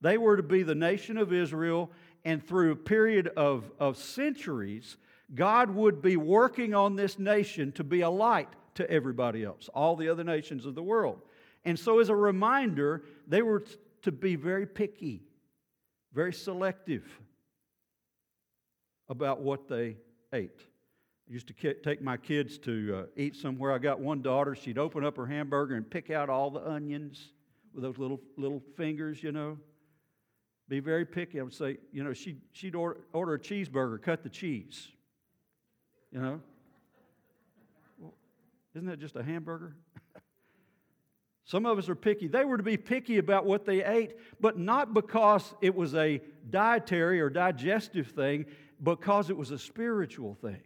They 0.00 0.16
were 0.16 0.36
to 0.36 0.42
be 0.42 0.62
the 0.62 0.74
nation 0.74 1.18
of 1.18 1.32
Israel, 1.32 1.90
and 2.24 2.46
through 2.46 2.72
a 2.72 2.76
period 2.76 3.28
of, 3.36 3.70
of 3.78 3.96
centuries, 3.96 4.96
God 5.34 5.70
would 5.70 6.00
be 6.00 6.16
working 6.16 6.74
on 6.74 6.96
this 6.96 7.18
nation 7.18 7.72
to 7.72 7.84
be 7.84 8.00
a 8.00 8.10
light 8.10 8.48
to 8.76 8.90
everybody 8.90 9.44
else, 9.44 9.68
all 9.74 9.96
the 9.96 10.08
other 10.08 10.24
nations 10.24 10.64
of 10.64 10.74
the 10.74 10.82
world. 10.82 11.20
And 11.64 11.78
so, 11.78 11.98
as 11.98 12.08
a 12.08 12.16
reminder, 12.16 13.02
they 13.26 13.42
were 13.42 13.64
to 14.02 14.12
be 14.12 14.36
very 14.36 14.66
picky, 14.66 15.22
very 16.14 16.32
selective 16.32 17.04
about 19.08 19.40
what 19.40 19.68
they 19.68 19.96
ate. 20.32 20.62
Used 21.30 21.48
to 21.48 21.74
take 21.74 22.00
my 22.00 22.16
kids 22.16 22.56
to 22.58 23.00
uh, 23.00 23.06
eat 23.16 23.36
somewhere. 23.36 23.72
I 23.72 23.78
got 23.78 24.00
one 24.00 24.22
daughter, 24.22 24.54
she'd 24.54 24.78
open 24.78 25.04
up 25.04 25.16
her 25.18 25.26
hamburger 25.26 25.74
and 25.74 25.88
pick 25.88 26.10
out 26.10 26.30
all 26.30 26.50
the 26.50 26.66
onions 26.66 27.32
with 27.74 27.84
those 27.84 27.98
little, 27.98 28.20
little 28.38 28.62
fingers, 28.76 29.22
you 29.22 29.30
know. 29.30 29.58
Be 30.68 30.80
very 30.80 31.04
picky. 31.04 31.38
I 31.38 31.42
would 31.42 31.52
say, 31.52 31.78
you 31.92 32.02
know, 32.02 32.14
she'd, 32.14 32.40
she'd 32.52 32.74
order, 32.74 33.00
order 33.12 33.34
a 33.34 33.38
cheeseburger, 33.38 34.00
cut 34.00 34.22
the 34.22 34.28
cheese. 34.30 34.88
You 36.12 36.20
know? 36.20 36.40
Well, 37.98 38.14
isn't 38.74 38.88
that 38.88 38.98
just 38.98 39.16
a 39.16 39.22
hamburger? 39.22 39.76
Some 41.44 41.66
of 41.66 41.78
us 41.78 41.88
are 41.90 41.94
picky. 41.94 42.28
They 42.28 42.44
were 42.44 42.56
to 42.56 42.62
be 42.62 42.76
picky 42.76 43.18
about 43.18 43.44
what 43.46 43.66
they 43.66 43.84
ate, 43.84 44.14
but 44.40 44.58
not 44.58 44.94
because 44.94 45.54
it 45.60 45.74
was 45.74 45.94
a 45.94 46.20
dietary 46.48 47.20
or 47.20 47.28
digestive 47.28 48.08
thing, 48.08 48.46
because 48.82 49.28
it 49.28 49.36
was 49.36 49.50
a 49.50 49.58
spiritual 49.58 50.34
thing. 50.34 50.60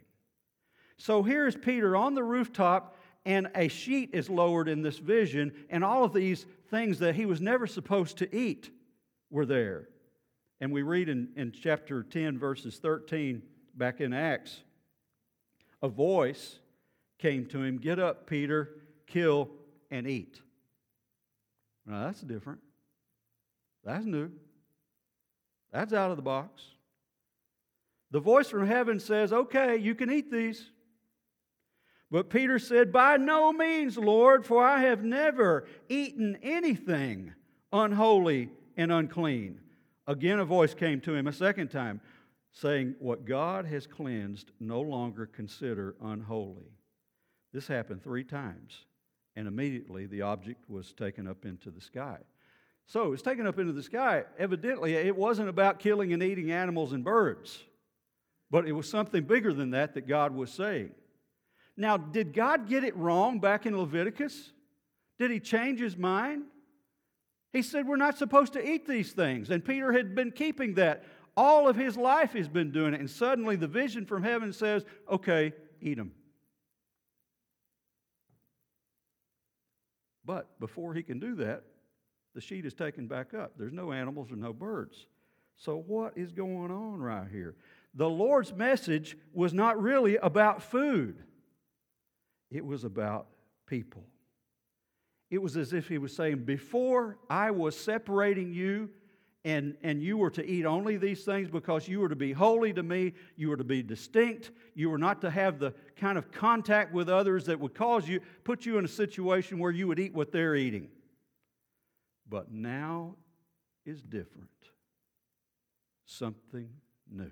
So 1.03 1.25
here 1.25 1.49
is 1.49 1.57
Peter 1.57 1.97
on 1.97 2.15
the 2.15 2.23
rooftop, 2.23 2.97
and 3.27 3.51
a 3.57 3.67
sheet 3.67 4.11
is 4.13 4.31
lowered 4.31 4.69
in 4.69 4.83
this 4.83 4.99
vision, 4.99 5.53
and 5.69 5.83
all 5.83 6.05
of 6.05 6.13
these 6.13 6.47
things 6.71 7.01
that 7.01 7.17
he 7.17 7.27
was 7.27 7.41
never 7.41 7.67
supposed 7.67 8.19
to 8.19 8.33
eat 8.33 8.71
were 9.29 9.45
there. 9.45 9.89
And 10.61 10.71
we 10.71 10.83
read 10.83 11.09
in, 11.09 11.31
in 11.35 11.51
chapter 11.51 12.05
10, 12.05 12.39
verses 12.39 12.79
13, 12.79 13.43
back 13.75 14.01
in 14.01 14.13
Acts, 14.13 14.61
a 15.83 15.89
voice 15.89 16.61
came 17.19 17.47
to 17.47 17.61
him 17.61 17.79
Get 17.79 17.99
up, 17.99 18.29
Peter, 18.29 18.71
kill 19.09 19.51
and 19.91 20.07
eat. 20.07 20.41
Now 21.85 22.05
that's 22.05 22.21
different. 22.21 22.61
That's 23.83 24.07
new. 24.07 24.31
That's 25.73 25.93
out 25.93 26.13
of 26.13 26.17
the 26.17 26.23
box. 26.23 26.63
The 28.13 28.21
voice 28.21 28.49
from 28.49 28.69
heaven 28.69 29.01
says, 29.01 29.33
Okay, 29.33 29.77
you 29.79 29.97
can 29.97 30.09
eat 30.09 30.31
these. 30.31 30.71
But 32.13 32.31
Peter 32.31 32.59
said, 32.59 32.93
By 32.93 33.17
no 33.17 33.53
means, 33.53 33.97
Lord, 33.97 34.45
for 34.45 34.63
I 34.63 34.83
have 34.83 35.03
never 35.03 35.67
eaten 35.89 36.39
anything 36.43 37.33
unholy 37.73 38.51
and 38.77 38.93
unclean. 38.93 39.61
Again, 40.07 40.39
a 40.39 40.45
voice 40.45 40.75
came 40.75 41.01
to 41.01 41.15
him 41.15 41.27
a 41.27 41.33
second 41.33 41.69
time, 41.69 42.03
saying, 42.53 42.97
What 42.99 43.25
God 43.25 43.65
has 43.65 43.87
cleansed, 43.87 44.53
no 44.61 44.83
longer 44.83 45.25
consider 45.25 45.97
unholy. 46.03 46.71
This 47.53 47.67
happened 47.67 48.05
three 48.05 48.25
times 48.25 48.85
and 49.37 49.49
immediately 49.49 50.07
the 50.07 50.23
object 50.23 50.69
was 50.69 50.93
taken 50.93 51.27
up 51.27 51.45
into 51.45 51.71
the 51.71 51.81
sky. 51.81 52.19
So 52.87 53.05
it 53.05 53.11
was 53.11 53.23
taken 53.23 53.47
up 53.47 53.59
into 53.59 53.73
the 53.73 53.83
sky. 53.83 54.25
Evidently, 54.39 54.95
it 54.95 55.17
wasn't 55.17 55.49
about 55.49 55.79
killing 55.79 56.13
and 56.13 56.23
eating 56.23 56.51
animals 56.51 56.93
and 56.93 57.03
birds, 57.03 57.65
but 58.51 58.67
it 58.67 58.73
was 58.73 58.91
something 58.91 59.25
bigger 59.25 59.53
than 59.53 59.71
that 59.71 59.95
that 59.95 60.07
God 60.07 60.35
was 60.35 60.51
saying. 60.51 60.91
Now, 61.77 61.97
did 61.97 62.33
God 62.33 62.69
get 62.69 62.85
it 62.85 62.97
wrong 62.97 63.41
back 63.41 63.67
in 63.67 63.77
Leviticus? 63.77 64.53
Did 65.19 65.31
he 65.31 65.41
change 65.41 65.81
his 65.81 65.97
mind? 65.97 66.45
He 67.53 67.63
said 67.63 67.87
we're 67.87 67.97
not 67.97 68.19
supposed 68.19 68.55
to 68.55 68.67
eat 68.67 68.87
these 68.87 69.13
things, 69.13 69.51
and 69.51 69.65
Peter 69.65 69.93
had 69.93 70.15
been 70.15 70.31
keeping 70.31 70.75
that. 70.75 71.05
All 71.37 71.67
of 71.67 71.77
his 71.77 71.97
life 71.97 72.33
he's 72.33 72.49
been 72.49 72.73
doing 72.73 72.93
it, 72.95 73.01
and 73.01 73.11
suddenly 73.11 73.57
the 73.57 73.67
vision 73.67 74.05
from 74.05 74.23
heaven 74.23 74.53
says, 74.53 74.85
okay, 75.11 75.53
eat 75.81 75.97
them. 75.97 76.13
But 80.25 80.59
before 80.61 80.95
he 80.95 81.03
can 81.03 81.19
do 81.19 81.35
that, 81.37 81.65
the 82.35 82.41
sheet 82.41 82.65
is 82.65 82.75
taken 82.75 83.07
back 83.07 83.35
up. 83.35 83.53
There's 83.59 83.73
no 83.73 83.93
animals 83.93 84.31
or 84.31 84.37
no 84.37 84.53
birds. 84.53 85.07
So, 85.57 85.77
what 85.87 86.17
is 86.17 86.33
going 86.33 86.71
on 86.71 87.01
right 87.01 87.29
here? 87.31 87.57
The 87.95 88.09
Lord's 88.09 88.55
message 88.55 89.17
was 89.35 89.53
not 89.53 89.81
really 89.81 90.17
about 90.17 90.63
food, 90.63 91.23
it 92.53 92.65
was 92.65 92.85
about 92.85 93.27
people. 93.67 94.05
It 95.31 95.41
was 95.41 95.57
as 95.57 95.73
if 95.73 95.89
he 95.89 95.99
was 95.99 96.15
saying, 96.15 96.45
Before 96.45 97.19
I 97.31 97.51
was 97.51 97.77
separating 97.77 98.53
you 98.53 98.91
and, 99.45 99.77
and 99.83 100.03
you 100.03 100.19
were 100.19 100.31
to 100.31 100.45
eat 100.45 100.67
only 100.67 100.99
these 100.99 101.25
things 101.25 101.49
because 101.49 101.89
you 101.89 102.01
were 102.01 102.09
to 102.09 102.17
be 102.17 102.33
holy 102.33 102.73
to 102.75 102.83
me, 102.83 103.15
you 103.37 103.49
were 103.49 103.57
to 103.57 103.65
be 103.65 103.83
distinct, 103.83 104.51
you 104.75 104.91
were 104.91 104.99
not 104.99 105.21
to 105.23 105.31
have 105.31 105.59
the 105.59 105.73
kind 105.97 106.19
of 106.19 106.31
contact 106.31 106.93
with 106.93 107.09
others 107.09 107.47
that 107.47 107.59
would 107.59 107.75
cause 107.75 108.07
you, 108.07 108.21
put 108.45 108.67
you 108.67 108.79
in 108.79 108.85
a 108.85 108.89
situation 108.89 109.59
where 109.59 109.73
you 109.73 109.89
would 109.89 109.99
eat 109.99 110.15
what 110.15 110.31
they're 110.31 110.55
eating. 110.55 110.89
But 112.29 112.53
now 112.53 113.17
is 113.85 114.03
different. 114.03 114.49
Something 116.05 116.69
new. 117.11 117.31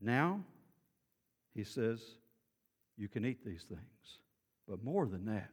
Now, 0.00 0.40
he 1.54 1.64
says, 1.64 2.00
you 3.02 3.08
can 3.08 3.24
eat 3.24 3.44
these 3.44 3.64
things. 3.68 4.20
But 4.68 4.84
more 4.84 5.06
than 5.06 5.24
that, 5.24 5.50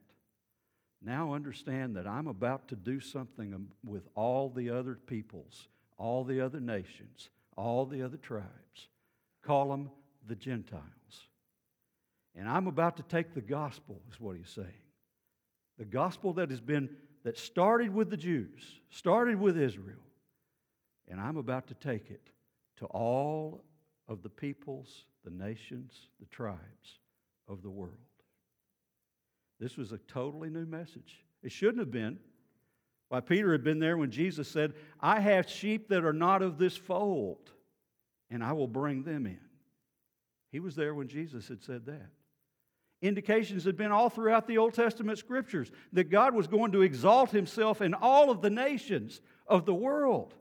now 1.02 1.34
understand 1.34 1.96
that 1.96 2.06
I'm 2.06 2.28
about 2.28 2.68
to 2.68 2.76
do 2.76 3.00
something 3.00 3.70
with 3.84 4.08
all 4.14 4.50
the 4.50 4.70
other 4.70 4.94
peoples, 4.94 5.68
all 5.98 6.24
the 6.24 6.42
other 6.42 6.60
nations, 6.60 7.30
all 7.58 7.88
the 7.88 8.04
other 8.04 8.18
tribes. 8.18 8.88
Call 9.44 9.70
them 9.70 9.90
the 10.28 10.36
Gentiles. 10.36 10.84
And 12.36 12.48
I'm 12.48 12.68
about 12.68 12.98
to 12.98 13.04
take 13.04 13.34
the 13.34 13.42
gospel, 13.42 14.00
is 14.12 14.20
what 14.20 14.38
he's 14.38 14.52
saying. 14.52 14.68
The 15.80 15.86
gospel 15.86 16.34
that 16.34 16.52
has 16.52 16.62
been, 16.62 16.88
that 17.24 17.40
started 17.40 17.92
with 17.92 18.12
the 18.12 18.18
Jews, 18.18 18.80
started 18.92 19.40
with 19.40 19.58
Israel. 19.58 20.06
And 21.08 21.20
I'm 21.20 21.38
about 21.38 21.66
to 21.70 21.74
take 21.74 22.12
it 22.12 22.30
to 22.78 22.86
all 22.86 23.64
of 24.08 24.22
the 24.22 24.30
peoples, 24.30 25.06
the 25.26 25.32
nations, 25.32 25.94
the 26.20 26.28
tribes 26.28 27.00
of 27.50 27.62
the 27.62 27.70
world. 27.70 27.98
This 29.60 29.76
was 29.76 29.92
a 29.92 29.98
totally 29.98 30.50
new 30.50 30.66
message. 30.66 31.26
It 31.44 31.52
shouldn't 31.52 31.80
have 31.80 31.92
been. 31.92 32.20
Why, 33.10 33.20
Peter 33.20 33.52
had 33.52 33.64
been 33.64 33.80
there 33.80 33.98
when 33.98 34.12
Jesus 34.12 34.48
said, 34.48 34.74
I 35.02 35.20
have 35.20 35.50
sheep 35.50 35.90
that 35.90 36.06
are 36.06 36.14
not 36.14 36.42
of 36.42 36.58
this 36.58 36.78
fold, 36.78 37.52
and 38.30 38.44
I 38.44 38.54
will 38.54 38.68
bring 38.68 39.04
them 39.04 39.26
in. 39.26 39.40
He 40.52 40.60
was 40.60 40.76
there 40.76 40.94
when 40.94 41.08
Jesus 41.08 41.48
had 41.48 41.64
said 41.64 41.88
that. 41.88 42.10
Indications 43.02 43.64
had 43.64 43.78
been 43.78 43.92
all 43.92 44.10
throughout 44.10 44.46
the 44.46 44.58
Old 44.58 44.74
Testament 44.74 45.18
scriptures 45.18 45.72
that 45.94 46.10
God 46.10 46.36
was 46.36 46.48
going 46.48 46.74
to 46.74 46.82
exalt 46.82 47.32
himself 47.32 47.82
in 47.82 47.94
all 47.94 48.30
of 48.30 48.42
the 48.42 48.50
nations 48.50 49.22
of 49.48 49.66
the 49.66 49.74
world. 49.74 50.34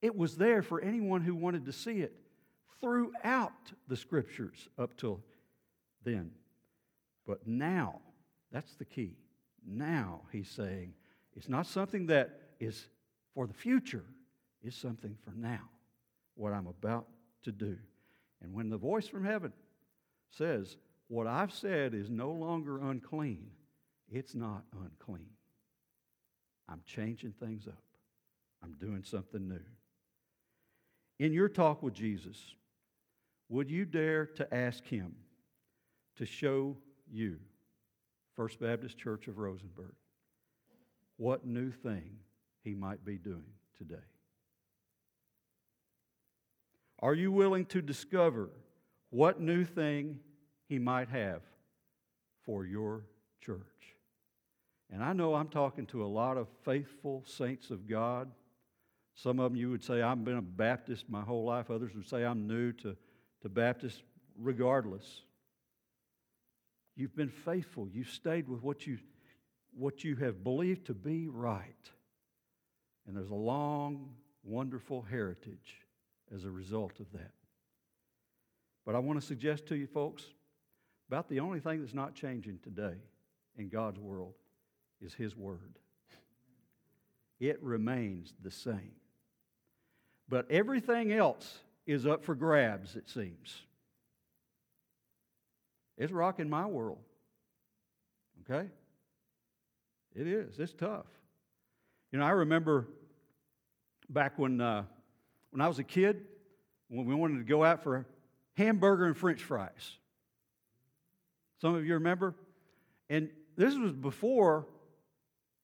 It 0.00 0.16
was 0.16 0.36
there 0.36 0.62
for 0.62 0.80
anyone 0.80 1.22
who 1.22 1.34
wanted 1.34 1.66
to 1.66 1.72
see 1.72 1.98
it 2.00 2.14
throughout 2.80 3.72
the 3.88 3.96
scriptures 3.96 4.68
up 4.78 4.96
till 4.96 5.20
then. 6.08 6.30
But 7.26 7.46
now, 7.46 8.00
that's 8.50 8.74
the 8.76 8.84
key. 8.84 9.16
Now, 9.66 10.22
he's 10.32 10.48
saying, 10.48 10.94
it's 11.36 11.48
not 11.48 11.66
something 11.66 12.06
that 12.06 12.40
is 12.58 12.86
for 13.34 13.46
the 13.46 13.54
future, 13.54 14.04
it's 14.62 14.76
something 14.76 15.16
for 15.24 15.32
now, 15.36 15.68
what 16.34 16.52
I'm 16.52 16.66
about 16.66 17.06
to 17.42 17.52
do. 17.52 17.76
And 18.42 18.52
when 18.52 18.70
the 18.70 18.78
voice 18.78 19.06
from 19.06 19.24
heaven 19.24 19.52
says, 20.30 20.76
What 21.08 21.26
I've 21.26 21.52
said 21.52 21.94
is 21.94 22.08
no 22.08 22.32
longer 22.32 22.78
unclean, 22.78 23.50
it's 24.10 24.34
not 24.34 24.64
unclean. 24.82 25.30
I'm 26.68 26.82
changing 26.86 27.32
things 27.32 27.66
up, 27.66 27.82
I'm 28.62 28.72
doing 28.72 29.02
something 29.04 29.46
new. 29.46 29.60
In 31.18 31.32
your 31.32 31.48
talk 31.48 31.82
with 31.82 31.94
Jesus, 31.94 32.54
would 33.48 33.70
you 33.70 33.84
dare 33.84 34.26
to 34.26 34.54
ask 34.54 34.84
him 34.84 35.14
to 36.18 36.26
show 36.26 36.76
you 37.10 37.38
First 38.36 38.60
Baptist 38.60 38.98
Church 38.98 39.28
of 39.28 39.38
Rosenberg 39.38 39.94
what 41.16 41.46
new 41.46 41.70
thing 41.70 42.10
he 42.62 42.74
might 42.74 43.04
be 43.04 43.16
doing 43.16 43.50
today. 43.76 43.96
Are 47.00 47.14
you 47.14 47.30
willing 47.30 47.66
to 47.66 47.80
discover 47.80 48.50
what 49.10 49.40
new 49.40 49.64
thing 49.64 50.18
he 50.68 50.78
might 50.78 51.08
have 51.08 51.42
for 52.44 52.64
your 52.64 53.04
church? 53.40 53.62
And 54.90 55.02
I 55.02 55.12
know 55.12 55.34
I'm 55.34 55.48
talking 55.48 55.86
to 55.86 56.04
a 56.04 56.06
lot 56.06 56.36
of 56.36 56.48
faithful 56.64 57.22
saints 57.26 57.70
of 57.70 57.88
God. 57.88 58.30
Some 59.14 59.38
of 59.38 59.52
them 59.52 59.56
you 59.56 59.70
would 59.70 59.84
say, 59.84 60.02
I've 60.02 60.24
been 60.24 60.38
a 60.38 60.42
Baptist 60.42 61.08
my 61.08 61.22
whole 61.22 61.44
life. 61.44 61.70
Others 61.70 61.94
would 61.94 62.08
say, 62.08 62.24
I'm 62.24 62.46
new 62.46 62.72
to, 62.72 62.96
to 63.42 63.48
Baptist, 63.48 64.02
regardless. 64.36 65.22
You've 66.98 67.14
been 67.14 67.30
faithful. 67.30 67.88
You've 67.88 68.10
stayed 68.10 68.48
with 68.48 68.60
what 68.60 68.84
you, 68.84 68.98
what 69.72 70.02
you 70.02 70.16
have 70.16 70.42
believed 70.42 70.86
to 70.86 70.94
be 70.94 71.28
right. 71.28 71.90
And 73.06 73.16
there's 73.16 73.30
a 73.30 73.36
long, 73.36 74.10
wonderful 74.42 75.02
heritage 75.08 75.86
as 76.34 76.44
a 76.44 76.50
result 76.50 76.98
of 76.98 77.10
that. 77.12 77.30
But 78.84 78.96
I 78.96 78.98
want 78.98 79.20
to 79.20 79.24
suggest 79.24 79.66
to 79.66 79.76
you, 79.76 79.86
folks, 79.86 80.24
about 81.08 81.28
the 81.28 81.38
only 81.38 81.60
thing 81.60 81.80
that's 81.80 81.94
not 81.94 82.16
changing 82.16 82.58
today 82.64 82.96
in 83.56 83.68
God's 83.68 84.00
world 84.00 84.34
is 85.00 85.14
His 85.14 85.36
Word. 85.36 85.78
It 87.38 87.62
remains 87.62 88.34
the 88.42 88.50
same. 88.50 88.96
But 90.28 90.50
everything 90.50 91.12
else 91.12 91.58
is 91.86 92.06
up 92.06 92.24
for 92.24 92.34
grabs, 92.34 92.96
it 92.96 93.08
seems. 93.08 93.62
It's 95.98 96.12
rocking 96.12 96.48
my 96.48 96.64
world. 96.64 96.98
Okay? 98.42 98.68
It 100.14 100.26
is. 100.26 100.58
It's 100.58 100.72
tough. 100.72 101.06
You 102.12 102.20
know, 102.20 102.24
I 102.24 102.30
remember 102.30 102.86
back 104.08 104.38
when, 104.38 104.60
uh, 104.60 104.84
when 105.50 105.60
I 105.60 105.68
was 105.68 105.78
a 105.78 105.84
kid, 105.84 106.24
when 106.88 107.04
we 107.04 107.14
wanted 107.14 107.38
to 107.38 107.44
go 107.44 107.64
out 107.64 107.82
for 107.82 108.06
hamburger 108.56 109.06
and 109.06 109.16
french 109.16 109.42
fries. 109.42 109.98
Some 111.60 111.74
of 111.74 111.84
you 111.84 111.94
remember? 111.94 112.34
And 113.10 113.28
this 113.56 113.74
was 113.74 113.92
before 113.92 114.66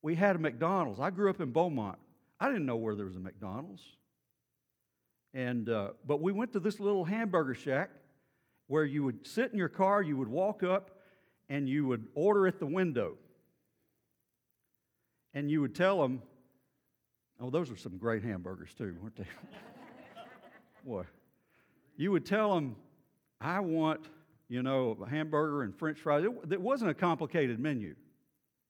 we 0.01 0.15
had 0.15 0.35
a 0.35 0.39
McDonald's. 0.39 0.99
I 0.99 1.09
grew 1.09 1.29
up 1.29 1.39
in 1.39 1.51
Beaumont. 1.51 1.97
I 2.39 2.47
didn't 2.47 2.65
know 2.65 2.75
where 2.75 2.93
there 2.93 3.05
was 3.05 3.15
a 3.15 3.19
McDonald's. 3.19 3.83
And, 5.33 5.69
uh, 5.69 5.89
but 6.05 6.21
we 6.21 6.31
went 6.31 6.53
to 6.53 6.59
this 6.59 6.79
little 6.79 7.05
hamburger 7.05 7.55
shack 7.55 7.89
where 8.67 8.85
you 8.85 9.03
would 9.03 9.25
sit 9.27 9.51
in 9.51 9.57
your 9.57 9.69
car, 9.69 10.01
you 10.01 10.17
would 10.17 10.27
walk 10.27 10.63
up, 10.63 10.91
and 11.49 11.69
you 11.69 11.85
would 11.85 12.07
order 12.15 12.47
at 12.47 12.59
the 12.59 12.65
window. 12.65 13.15
And 15.33 15.51
you 15.51 15.61
would 15.61 15.75
tell 15.75 16.01
them, 16.01 16.21
oh, 17.39 17.49
those 17.49 17.69
are 17.69 17.75
some 17.75 17.97
great 17.97 18.23
hamburgers 18.23 18.73
too, 18.73 18.95
weren't 19.01 19.15
they? 19.15 19.27
Boy. 20.85 21.03
You 21.97 22.11
would 22.11 22.25
tell 22.25 22.53
them, 22.55 22.75
I 23.39 23.59
want, 23.59 24.01
you 24.47 24.63
know, 24.63 24.97
a 25.05 25.09
hamburger 25.09 25.63
and 25.63 25.75
french 25.75 25.99
fries. 25.99 26.23
It, 26.23 26.53
it 26.53 26.61
wasn't 26.61 26.91
a 26.91 26.93
complicated 26.93 27.59
menu. 27.59 27.95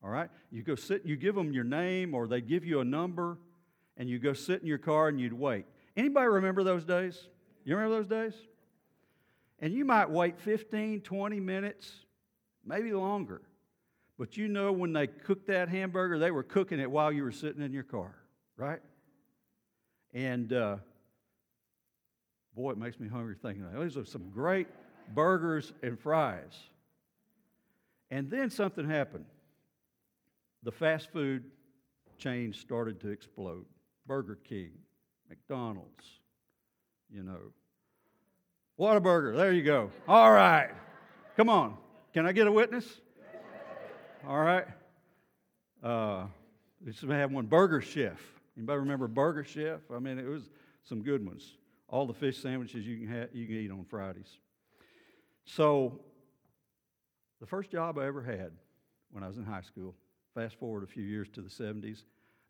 All 0.04 0.10
right? 0.10 0.30
You 0.52 0.64
go 0.64 0.76
sit, 0.76 1.06
you 1.06 1.16
give 1.16 1.36
them 1.36 1.54
your 1.54 1.64
name 1.64 2.14
or 2.14 2.28
they 2.28 2.42
give 2.42 2.66
you 2.66 2.82
a 2.82 2.86
number, 2.86 3.38
and 3.98 4.10
you 4.10 4.20
go 4.20 4.34
sit 4.34 4.62
in 4.62 4.68
your 4.68 4.78
car 4.78 5.08
and 5.08 5.20
you'd 5.20 5.34
wait. 5.34 5.66
Anybody 5.96 6.28
remember 6.28 6.64
those 6.64 6.84
days? 6.84 7.28
You 7.64 7.76
remember 7.76 7.98
those 7.98 8.08
days? 8.08 8.34
And 9.60 9.74
you 9.74 9.86
might 9.86 10.10
wait 10.10 10.40
15, 10.40 11.02
20 11.02 11.40
minutes, 11.40 11.92
maybe 12.66 12.92
longer. 12.94 13.42
But 14.18 14.38
you 14.38 14.48
know 14.48 14.72
when 14.72 14.94
they 14.94 15.08
cooked 15.08 15.48
that 15.48 15.70
hamburger, 15.70 16.20
they 16.20 16.32
were 16.32 16.44
cooking 16.44 16.80
it 16.80 16.90
while 16.90 17.12
you 17.12 17.24
were 17.24 17.32
sitting 17.32 17.62
in 17.62 17.72
your 17.72 17.84
car, 17.84 18.16
right? 18.58 18.80
And 20.14 20.54
uh, 20.54 20.78
boy, 22.56 22.72
it 22.72 22.78
makes 22.78 23.00
me 23.00 23.08
hungry 23.08 23.36
thinking. 23.42 23.66
Those 23.74 23.98
are 23.98 24.06
some 24.06 24.30
great 24.30 24.68
burgers 25.14 25.74
and 25.84 26.00
fries. 26.00 26.54
And 28.10 28.30
then 28.30 28.50
something 28.50 28.88
happened. 28.88 29.26
The 30.64 30.72
fast 30.72 31.12
food 31.12 31.44
chain 32.18 32.54
started 32.54 33.02
to 33.02 33.10
explode. 33.10 33.66
Burger 34.08 34.40
King, 34.44 34.72
McDonald's, 35.30 36.06
you 37.10 37.24
know. 37.24 37.52
Whataburger, 38.80 39.36
there 39.38 39.54
you 39.54 39.64
go. 39.64 39.90
All 40.06 40.32
right. 40.32 40.70
Come 41.38 41.50
on. 41.50 41.78
Can 42.14 42.26
I 42.26 42.34
get 42.34 42.48
a 42.48 42.52
witness? 42.52 42.86
All 44.28 44.40
right. 44.40 44.66
Uh, 45.82 46.26
we 46.82 46.88
used 46.88 47.00
to 47.00 47.08
have 47.08 47.32
one, 47.32 47.46
Burger 47.46 47.80
Chef. 47.80 48.20
Anybody 48.58 48.80
remember 48.80 49.08
Burger 49.08 49.46
Chef? 49.46 49.80
I 49.94 50.00
mean, 50.00 50.20
it 50.20 50.26
was 50.26 50.50
some 50.84 51.02
good 51.04 51.26
ones. 51.26 51.54
All 51.88 52.06
the 52.06 52.14
fish 52.14 52.38
sandwiches 52.38 52.86
you 52.86 52.98
can, 52.98 53.08
have, 53.08 53.30
you 53.34 53.46
can 53.46 53.56
eat 53.56 53.72
on 53.72 53.86
Fridays. 53.86 54.40
So, 55.46 56.00
the 57.40 57.46
first 57.46 57.72
job 57.72 57.98
I 57.98 58.06
ever 58.08 58.22
had 58.22 58.52
when 59.12 59.24
I 59.24 59.28
was 59.28 59.38
in 59.38 59.46
high 59.46 59.62
school, 59.62 59.96
fast 60.34 60.56
forward 60.60 60.84
a 60.84 60.88
few 60.88 61.04
years 61.04 61.30
to 61.34 61.42
the 61.42 61.50
70s, 61.50 62.04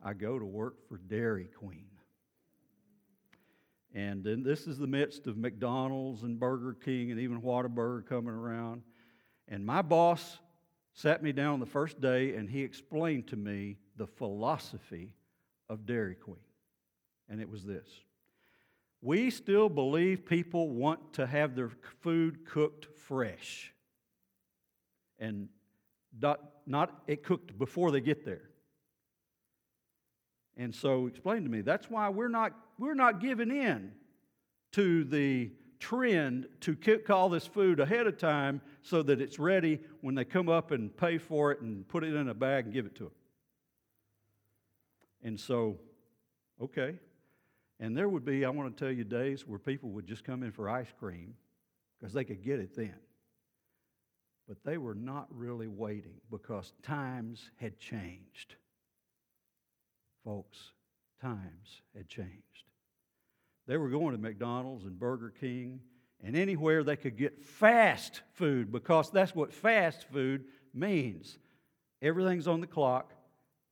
I 0.03 0.13
go 0.13 0.39
to 0.39 0.45
work 0.45 0.87
for 0.87 0.97
Dairy 0.97 1.49
Queen. 1.59 1.85
And 3.95 4.25
then 4.25 4.43
this 4.43 4.67
is 4.67 4.77
the 4.77 4.87
midst 4.87 5.25
of 5.25 5.37
McDonald's 5.37 6.23
and 6.23 6.37
Burger 6.37 6.73
King 6.73 7.11
and 7.11 7.19
even 7.19 7.41
Whataburger 7.41 8.05
coming 8.05 8.33
around. 8.33 8.83
And 9.47 9.65
my 9.65 9.81
boss 9.81 10.39
sat 10.93 11.23
me 11.23 11.31
down 11.31 11.61
the 11.61 11.65
first 11.65 12.01
day 12.01 12.35
and 12.35 12.49
he 12.49 12.61
explained 12.61 13.27
to 13.27 13.37
me 13.37 13.77
the 13.95 14.05
philosophy 14.05 15.13
of 15.69 15.85
Dairy 15.85 16.15
Queen. 16.15 16.35
And 17.29 17.39
it 17.39 17.49
was 17.49 17.63
this 17.63 17.87
We 19.01 19.29
still 19.29 19.69
believe 19.69 20.25
people 20.25 20.69
want 20.69 21.13
to 21.13 21.25
have 21.25 21.55
their 21.55 21.71
food 22.01 22.45
cooked 22.45 22.87
fresh 23.07 23.73
and 25.19 25.47
not, 26.19 26.41
not 26.67 27.01
it 27.07 27.23
cooked 27.23 27.57
before 27.57 27.91
they 27.91 28.01
get 28.01 28.25
there. 28.25 28.49
And 30.57 30.73
so 30.73 31.07
explain 31.07 31.43
to 31.43 31.49
me 31.49 31.61
that's 31.61 31.89
why 31.89 32.09
we're 32.09 32.29
not, 32.29 32.53
we're 32.77 32.93
not 32.93 33.19
giving 33.19 33.51
in 33.51 33.91
to 34.73 35.03
the 35.03 35.51
trend 35.79 36.47
to 36.61 36.75
call 36.75 37.29
this 37.29 37.45
food 37.45 37.79
ahead 37.79 38.07
of 38.07 38.17
time 38.17 38.61
so 38.81 39.03
that 39.03 39.21
it's 39.21 39.39
ready 39.39 39.79
when 40.01 40.15
they 40.15 40.25
come 40.25 40.49
up 40.49 40.71
and 40.71 40.95
pay 40.95 41.17
for 41.17 41.51
it 41.51 41.61
and 41.61 41.87
put 41.87 42.03
it 42.03 42.13
in 42.13 42.29
a 42.29 42.33
bag 42.33 42.65
and 42.65 42.73
give 42.73 42.85
it 42.85 42.95
to 42.95 43.03
them. 43.03 43.11
And 45.23 45.39
so, 45.39 45.77
okay. 46.61 46.95
And 47.79 47.97
there 47.97 48.07
would 48.07 48.23
be, 48.23 48.45
I 48.45 48.49
want 48.49 48.75
to 48.75 48.83
tell 48.83 48.91
you, 48.91 49.03
days 49.03 49.45
where 49.45 49.59
people 49.59 49.89
would 49.89 50.07
just 50.07 50.23
come 50.23 50.43
in 50.43 50.51
for 50.51 50.69
ice 50.69 50.93
cream 50.97 51.33
because 51.99 52.13
they 52.13 52.23
could 52.23 52.43
get 52.43 52.59
it 52.59 52.75
then. 52.75 52.95
But 54.47 54.63
they 54.63 54.77
were 54.77 54.95
not 54.95 55.27
really 55.29 55.67
waiting 55.67 56.21
because 56.29 56.73
times 56.83 57.49
had 57.57 57.79
changed. 57.79 58.55
Folks, 60.25 60.71
times 61.21 61.81
had 61.95 62.09
changed. 62.09 62.33
They 63.67 63.77
were 63.77 63.89
going 63.89 64.11
to 64.11 64.21
McDonald's 64.21 64.83
and 64.83 64.99
Burger 64.99 65.31
King 65.39 65.79
and 66.23 66.35
anywhere 66.35 66.83
they 66.83 66.95
could 66.95 67.17
get 67.17 67.43
fast 67.43 68.21
food 68.33 68.71
because 68.71 69.11
that's 69.11 69.35
what 69.35 69.53
fast 69.53 70.07
food 70.11 70.45
means. 70.73 71.37
Everything's 72.01 72.47
on 72.47 72.61
the 72.61 72.67
clock, 72.67 73.13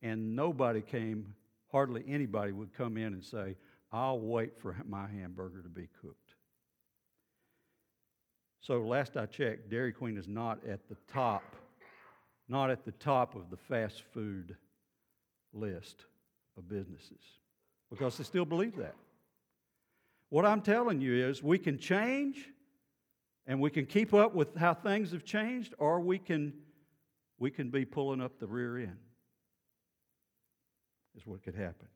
and 0.02 0.36
nobody 0.36 0.82
came, 0.82 1.34
hardly 1.72 2.04
anybody 2.08 2.52
would 2.52 2.74
come 2.74 2.98
in 2.98 3.14
and 3.14 3.24
say, 3.24 3.56
I'll 3.92 4.20
wait 4.20 4.58
for 4.60 4.76
my 4.88 5.08
hamburger 5.08 5.64
to 5.64 5.70
be 5.70 5.88
cooked. 6.02 6.36
So, 8.62 8.82
last 8.82 9.18
I 9.18 9.26
checked, 9.26 9.70
Dairy 9.70 9.92
Queen 9.92 10.18
is 10.18 10.28
not 10.28 10.60
at 10.68 10.88
the 10.88 10.98
top, 11.12 11.56
not 12.48 12.70
at 12.70 12.86
the 12.86 12.94
top 12.94 13.36
of 13.36 13.50
the 13.50 13.58
fast 13.58 14.04
food 14.14 14.56
list 15.54 16.06
of 16.58 16.68
businesses 16.68 17.22
because 17.90 18.18
they 18.18 18.24
still 18.24 18.46
believe 18.46 18.76
that. 18.78 18.96
What 20.30 20.46
I'm 20.46 20.62
telling 20.62 21.00
you 21.00 21.28
is 21.28 21.44
we 21.44 21.60
can 21.60 21.78
change 21.78 22.50
and 23.46 23.60
we 23.60 23.70
can 23.70 23.86
keep 23.86 24.14
up 24.14 24.34
with 24.34 24.56
how 24.56 24.74
things 24.74 25.12
have 25.12 25.26
changed, 25.26 25.74
or 25.78 26.00
we 26.00 26.18
can, 26.18 26.54
we 27.38 27.52
can 27.52 27.70
be 27.70 27.86
pulling 27.86 28.22
up 28.22 28.40
the 28.40 28.48
rear 28.48 28.78
end. 28.78 28.98
Is 31.16 31.28
what 31.28 31.44
could 31.44 31.56
happen. 31.56 31.88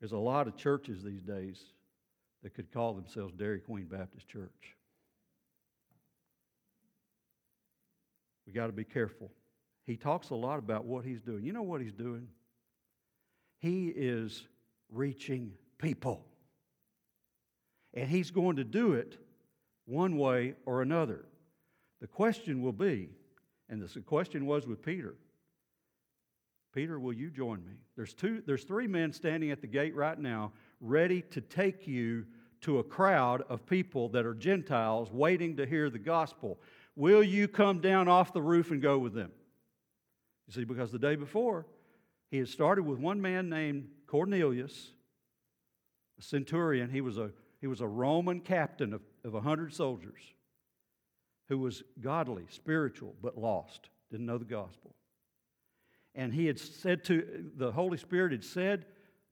There's 0.00 0.12
a 0.12 0.18
lot 0.18 0.48
of 0.48 0.56
churches 0.56 1.02
these 1.02 1.22
days 1.22 1.60
that 2.42 2.54
could 2.54 2.72
call 2.72 2.94
themselves 2.94 3.34
Dairy 3.34 3.60
Queen 3.60 3.86
Baptist 3.86 4.26
Church. 4.26 4.76
We 8.46 8.52
got 8.52 8.66
to 8.66 8.72
be 8.72 8.84
careful. 8.84 9.30
He 9.84 9.96
talks 9.96 10.30
a 10.30 10.34
lot 10.34 10.58
about 10.58 10.84
what 10.84 11.04
he's 11.04 11.20
doing. 11.20 11.44
You 11.44 11.52
know 11.52 11.62
what 11.62 11.80
he's 11.80 11.92
doing? 11.92 12.28
He 13.58 13.88
is 13.88 14.46
reaching 14.90 15.52
people. 15.78 16.24
And 17.94 18.08
he's 18.08 18.30
going 18.30 18.56
to 18.56 18.64
do 18.64 18.92
it 18.92 19.18
one 19.86 20.18
way 20.18 20.54
or 20.66 20.82
another. 20.82 21.24
The 22.00 22.06
question 22.06 22.62
will 22.62 22.72
be, 22.72 23.10
and 23.68 23.80
the 23.80 24.00
question 24.00 24.46
was 24.46 24.66
with 24.66 24.82
Peter 24.82 25.14
Peter, 26.76 27.00
will 27.00 27.14
you 27.14 27.30
join 27.30 27.64
me? 27.64 27.72
There's, 27.96 28.12
two, 28.12 28.42
there's 28.44 28.64
three 28.64 28.86
men 28.86 29.10
standing 29.10 29.50
at 29.50 29.62
the 29.62 29.66
gate 29.66 29.96
right 29.96 30.18
now, 30.18 30.52
ready 30.82 31.22
to 31.30 31.40
take 31.40 31.86
you 31.86 32.26
to 32.60 32.80
a 32.80 32.84
crowd 32.84 33.42
of 33.48 33.64
people 33.64 34.10
that 34.10 34.26
are 34.26 34.34
Gentiles 34.34 35.10
waiting 35.10 35.56
to 35.56 35.64
hear 35.64 35.88
the 35.88 35.98
gospel. 35.98 36.60
Will 36.94 37.22
you 37.22 37.48
come 37.48 37.80
down 37.80 38.08
off 38.08 38.34
the 38.34 38.42
roof 38.42 38.72
and 38.72 38.82
go 38.82 38.98
with 38.98 39.14
them? 39.14 39.32
You 40.46 40.52
see, 40.52 40.64
because 40.64 40.92
the 40.92 40.98
day 40.98 41.16
before, 41.16 41.64
he 42.30 42.38
had 42.38 42.48
started 42.48 42.84
with 42.84 42.98
one 42.98 43.20
man 43.20 43.48
named 43.48 43.88
Cornelius, 44.06 44.90
a 46.18 46.22
centurion. 46.22 46.90
He 46.90 47.00
was 47.00 47.18
a, 47.18 47.30
he 47.60 47.66
was 47.66 47.80
a 47.80 47.86
Roman 47.86 48.40
captain 48.40 48.92
of, 48.92 49.02
of 49.24 49.34
100 49.34 49.72
soldiers. 49.72 50.20
who 51.48 51.58
was 51.58 51.82
godly, 52.00 52.44
spiritual, 52.48 53.14
but 53.22 53.38
lost, 53.38 53.88
didn't 54.10 54.26
know 54.26 54.38
the 54.38 54.44
gospel. 54.44 54.94
And 56.14 56.32
he 56.32 56.46
had 56.46 56.58
said 56.58 57.04
to, 57.04 57.50
the 57.56 57.70
Holy 57.70 57.98
Spirit 57.98 58.32
had 58.32 58.44
said 58.44 58.86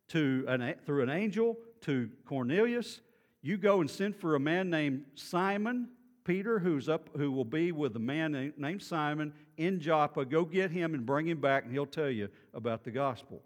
to 0.09 0.45
an, 0.47 0.75
through 0.85 1.03
an 1.03 1.11
angel 1.11 1.57
to 1.83 2.11
Cornelius, 2.27 3.01
You 3.43 3.57
go 3.57 3.81
and 3.81 3.91
send 3.91 4.15
for 4.17 4.35
a 4.35 4.41
man 4.41 4.71
named 4.71 5.05
Simon 5.15 5.89
Peter, 6.25 6.59
who's 6.59 6.89
up, 6.89 7.11
who 7.17 7.31
will 7.31 7.45
be 7.45 7.71
with 7.71 7.95
a 7.97 8.01
man 8.01 8.53
named 8.57 8.83
Simon 8.83 9.33
in 9.57 9.79
Joppa. 9.79 10.25
Go 10.25 10.45
get 10.45 10.71
him 10.71 10.95
and 10.95 11.05
bring 11.05 11.29
him 11.29 11.41
back, 11.41 11.65
and 11.65 11.73
he'll 11.73 11.87
tell 11.87 12.09
you 12.09 12.29
about 12.55 12.83
the 12.83 12.91
gospel. 12.91 13.43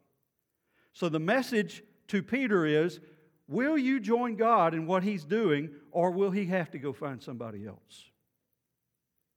So 0.93 1.09
the 1.09 1.19
message 1.19 1.83
to 2.09 2.23
Peter 2.23 2.65
is 2.65 3.01
Will 3.49 3.79
you 3.79 3.99
join 3.99 4.37
God 4.37 4.75
in 4.75 4.87
what 4.87 5.03
he's 5.03 5.25
doing, 5.25 5.71
or 5.91 6.11
will 6.11 6.31
he 6.31 6.45
have 6.47 6.71
to 6.73 6.79
go 6.79 6.93
find 6.93 7.23
somebody 7.23 7.67
else? 7.67 8.05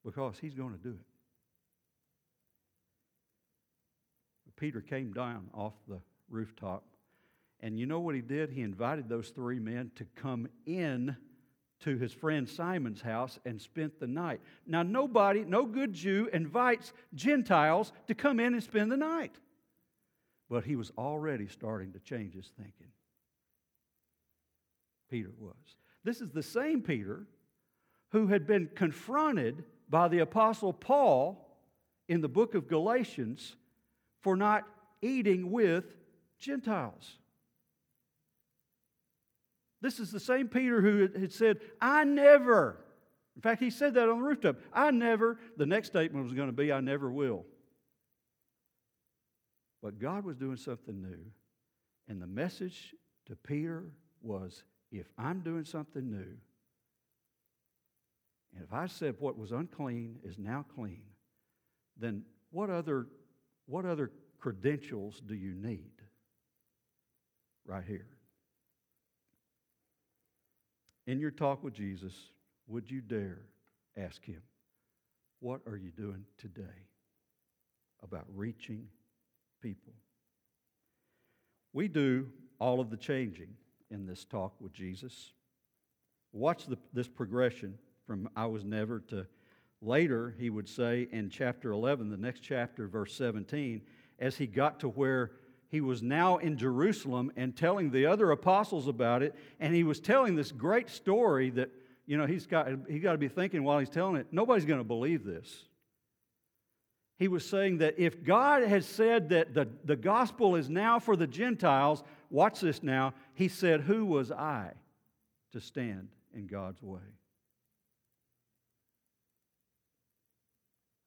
Because 0.03 0.37
he's 0.39 0.53
going 0.53 0.73
to 0.73 0.77
do 0.77 0.89
it. 0.89 1.05
Peter 4.57 4.81
came 4.81 5.13
down 5.13 5.47
off 5.55 5.73
the 5.87 5.99
rooftop, 6.29 6.83
and 7.61 7.79
you 7.79 7.85
know 7.85 7.99
what 7.99 8.13
he 8.13 8.21
did? 8.21 8.51
He 8.51 8.61
invited 8.61 9.09
those 9.09 9.29
three 9.29 9.59
men 9.59 9.91
to 9.95 10.05
come 10.15 10.47
in 10.67 11.15
to 11.81 11.97
his 11.97 12.13
friend 12.13 12.47
Simon's 12.47 13.01
house 13.01 13.39
and 13.45 13.61
spent 13.61 13.99
the 13.99 14.07
night. 14.07 14.41
Now, 14.65 14.83
nobody, 14.83 15.43
no 15.43 15.65
good 15.65 15.93
Jew 15.93 16.29
invites 16.31 16.93
Gentiles 17.13 17.91
to 18.07 18.15
come 18.15 18.39
in 18.39 18.53
and 18.53 18.63
spend 18.63 18.91
the 18.91 18.97
night. 18.97 19.35
But 20.49 20.63
he 20.63 20.75
was 20.75 20.91
already 20.97 21.47
starting 21.47 21.93
to 21.93 21.99
change 21.99 22.33
his 22.33 22.51
thinking. 22.57 22.91
Peter 25.09 25.31
was. 25.39 25.55
This 26.03 26.21
is 26.21 26.31
the 26.31 26.43
same 26.43 26.81
Peter 26.81 27.27
who 28.11 28.27
had 28.27 28.47
been 28.47 28.69
confronted 28.75 29.63
by 29.89 30.07
the 30.07 30.19
Apostle 30.19 30.73
Paul 30.73 31.47
in 32.07 32.21
the 32.21 32.29
book 32.29 32.55
of 32.55 32.67
Galatians 32.67 33.55
for 34.21 34.35
not 34.35 34.65
eating 35.01 35.51
with 35.51 35.85
Gentiles. 36.39 37.17
This 39.81 39.99
is 39.99 40.11
the 40.11 40.19
same 40.19 40.47
Peter 40.47 40.81
who 40.81 41.07
had 41.19 41.33
said, 41.33 41.59
I 41.79 42.03
never, 42.03 42.77
in 43.35 43.41
fact, 43.41 43.61
he 43.61 43.69
said 43.69 43.95
that 43.95 44.09
on 44.09 44.19
the 44.19 44.25
rooftop, 44.25 44.57
I 44.73 44.91
never, 44.91 45.39
the 45.57 45.65
next 45.65 45.87
statement 45.87 46.23
was 46.23 46.33
going 46.33 46.49
to 46.49 46.53
be, 46.53 46.71
I 46.71 46.81
never 46.81 47.11
will. 47.11 47.45
But 49.81 49.99
God 49.99 50.23
was 50.23 50.37
doing 50.37 50.57
something 50.57 51.01
new. 51.01 51.31
And 52.07 52.21
the 52.21 52.27
message 52.27 52.93
to 53.27 53.35
Peter 53.35 53.85
was 54.21 54.63
if 54.91 55.07
I'm 55.17 55.39
doing 55.39 55.65
something 55.65 56.11
new, 56.11 56.37
and 58.53 58.63
if 58.63 58.73
I 58.73 58.87
said 58.87 59.15
what 59.19 59.37
was 59.37 59.51
unclean 59.51 60.19
is 60.23 60.37
now 60.37 60.65
clean, 60.75 61.01
then 61.97 62.23
what 62.51 62.69
other, 62.69 63.07
what 63.65 63.85
other 63.85 64.11
credentials 64.39 65.21
do 65.25 65.33
you 65.33 65.53
need? 65.55 65.91
Right 67.65 67.85
here. 67.87 68.07
In 71.07 71.19
your 71.19 71.31
talk 71.31 71.63
with 71.63 71.73
Jesus, 71.73 72.13
would 72.67 72.89
you 72.89 73.01
dare 73.01 73.39
ask 73.97 74.23
him, 74.23 74.41
What 75.39 75.61
are 75.67 75.77
you 75.77 75.91
doing 75.91 76.25
today 76.37 76.87
about 78.03 78.25
reaching 78.33 78.87
people? 79.61 79.93
We 81.73 81.87
do 81.87 82.27
all 82.59 82.79
of 82.79 82.89
the 82.89 82.97
changing 82.97 83.49
in 83.89 84.05
this 84.05 84.25
talk 84.25 84.53
with 84.59 84.73
Jesus. 84.73 85.33
Watch 86.33 86.65
the, 86.65 86.77
this 86.93 87.07
progression 87.07 87.77
from 88.05 88.29
I 88.35 88.45
was 88.45 88.63
never 88.63 88.99
to 89.09 89.27
later, 89.81 90.35
he 90.37 90.49
would 90.49 90.69
say 90.69 91.07
in 91.11 91.29
chapter 91.29 91.71
11, 91.71 92.09
the 92.09 92.17
next 92.17 92.41
chapter, 92.41 92.87
verse 92.87 93.15
17, 93.15 93.81
as 94.19 94.37
he 94.37 94.45
got 94.47 94.79
to 94.81 94.89
where 94.89 95.31
he 95.71 95.79
was 95.79 96.03
now 96.03 96.37
in 96.37 96.57
Jerusalem 96.57 97.31
and 97.37 97.55
telling 97.55 97.91
the 97.91 98.05
other 98.05 98.31
apostles 98.31 98.89
about 98.89 99.23
it. 99.23 99.33
And 99.61 99.73
he 99.73 99.85
was 99.85 100.01
telling 100.01 100.35
this 100.35 100.51
great 100.51 100.89
story 100.89 101.49
that, 101.51 101.69
you 102.05 102.17
know, 102.17 102.25
he's 102.25 102.45
got, 102.45 102.67
he 102.89 102.99
got 102.99 103.13
to 103.13 103.17
be 103.17 103.29
thinking 103.29 103.63
while 103.63 103.79
he's 103.79 103.89
telling 103.89 104.17
it, 104.17 104.27
nobody's 104.31 104.65
going 104.65 104.81
to 104.81 104.85
believe 104.85 105.23
this. 105.23 105.63
He 107.17 107.29
was 107.29 107.47
saying 107.47 107.77
that 107.77 107.97
if 107.97 108.21
God 108.21 108.63
has 108.63 108.85
said 108.85 109.29
that 109.29 109.53
the, 109.53 109.69
the 109.85 109.95
gospel 109.95 110.57
is 110.57 110.69
now 110.69 110.99
for 110.99 111.15
the 111.15 111.27
Gentiles, 111.27 112.03
watch 112.29 112.59
this 112.59 112.83
now, 112.83 113.13
he 113.33 113.47
said, 113.47 113.79
Who 113.81 114.05
was 114.05 114.29
I 114.29 114.71
to 115.53 115.61
stand 115.61 116.09
in 116.33 116.47
God's 116.47 116.81
way? 116.83 116.99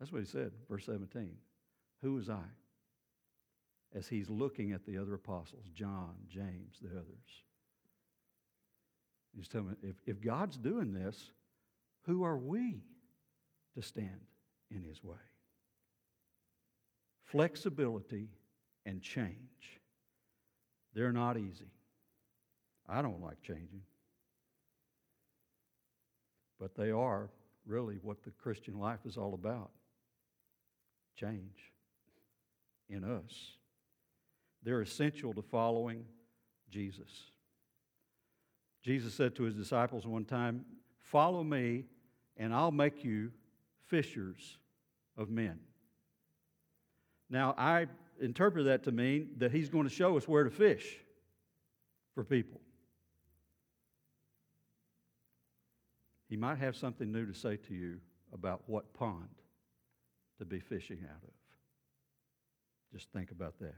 That's 0.00 0.10
what 0.10 0.20
he 0.20 0.26
said, 0.26 0.52
verse 0.70 0.86
17. 0.86 1.32
Who 2.00 2.14
was 2.14 2.30
I? 2.30 2.44
As 3.94 4.08
he's 4.08 4.28
looking 4.28 4.72
at 4.72 4.84
the 4.84 4.98
other 4.98 5.14
apostles, 5.14 5.64
John, 5.74 6.14
James, 6.28 6.78
the 6.82 6.90
others. 6.90 7.42
He's 9.36 9.48
telling 9.48 9.68
me, 9.68 9.74
if, 9.82 9.96
if 10.06 10.20
God's 10.20 10.56
doing 10.56 10.92
this, 10.92 11.30
who 12.02 12.24
are 12.24 12.36
we 12.36 12.82
to 13.74 13.82
stand 13.82 14.20
in 14.70 14.82
his 14.82 15.02
way? 15.02 15.16
Flexibility 17.24 18.28
and 18.84 19.00
change. 19.00 19.80
They're 20.94 21.12
not 21.12 21.36
easy. 21.36 21.70
I 22.88 23.02
don't 23.02 23.20
like 23.20 23.40
changing. 23.42 23.82
But 26.60 26.76
they 26.76 26.90
are 26.90 27.30
really 27.66 27.98
what 28.02 28.22
the 28.22 28.30
Christian 28.30 28.78
life 28.78 29.00
is 29.04 29.16
all 29.16 29.34
about 29.34 29.70
change 31.16 31.72
in 32.88 33.04
us. 33.04 33.32
They're 34.64 34.80
essential 34.80 35.34
to 35.34 35.42
following 35.42 36.04
Jesus. 36.70 37.30
Jesus 38.82 39.14
said 39.14 39.34
to 39.36 39.44
his 39.44 39.54
disciples 39.54 40.06
one 40.06 40.24
time, 40.24 40.64
Follow 40.98 41.44
me, 41.44 41.84
and 42.36 42.52
I'll 42.54 42.72
make 42.72 43.04
you 43.04 43.30
fishers 43.86 44.58
of 45.16 45.30
men. 45.30 45.60
Now, 47.30 47.54
I 47.56 47.86
interpret 48.20 48.64
that 48.66 48.84
to 48.84 48.92
mean 48.92 49.30
that 49.36 49.52
he's 49.52 49.68
going 49.68 49.84
to 49.84 49.94
show 49.94 50.16
us 50.16 50.26
where 50.26 50.44
to 50.44 50.50
fish 50.50 50.96
for 52.14 52.24
people. 52.24 52.60
He 56.28 56.36
might 56.36 56.58
have 56.58 56.74
something 56.74 57.12
new 57.12 57.26
to 57.26 57.34
say 57.34 57.56
to 57.56 57.74
you 57.74 57.98
about 58.32 58.62
what 58.66 58.94
pond 58.94 59.28
to 60.38 60.44
be 60.44 60.58
fishing 60.58 60.98
out 61.04 61.22
of. 61.22 61.30
Just 62.92 63.10
think 63.12 63.30
about 63.30 63.58
that. 63.60 63.74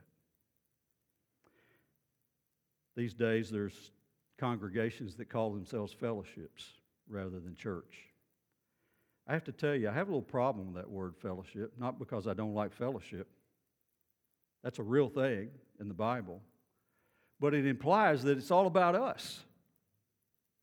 These 2.97 3.15
days, 3.15 3.51
there's 3.51 3.93
congregations 4.39 5.17
that 5.17 5.29
call 5.29 5.53
themselves 5.53 5.93
fellowships 5.93 6.65
rather 7.09 7.39
than 7.39 7.55
church. 7.55 7.95
I 9.29 9.33
have 9.33 9.45
to 9.45 9.53
tell 9.53 9.75
you, 9.75 9.89
I 9.89 9.93
have 9.93 10.09
a 10.09 10.11
little 10.11 10.23
problem 10.23 10.69
with 10.69 10.77
that 10.77 10.91
word 10.91 11.15
fellowship, 11.17 11.73
not 11.79 11.99
because 11.99 12.27
I 12.27 12.35
don't 12.35 12.55
like 12.55 12.73
fellowship. 12.73 13.29
That's 14.63 14.79
a 14.79 14.85
real 14.85 15.09
thing 15.09 15.51
in 15.81 15.89
the 15.89 15.95
Bible. 15.95 16.41
But 17.39 17.55
it 17.55 17.67
implies 17.67 18.23
that 18.23 18.39
it's 18.39 18.51
all 18.51 18.67
about 18.67 18.95
us 18.95 19.43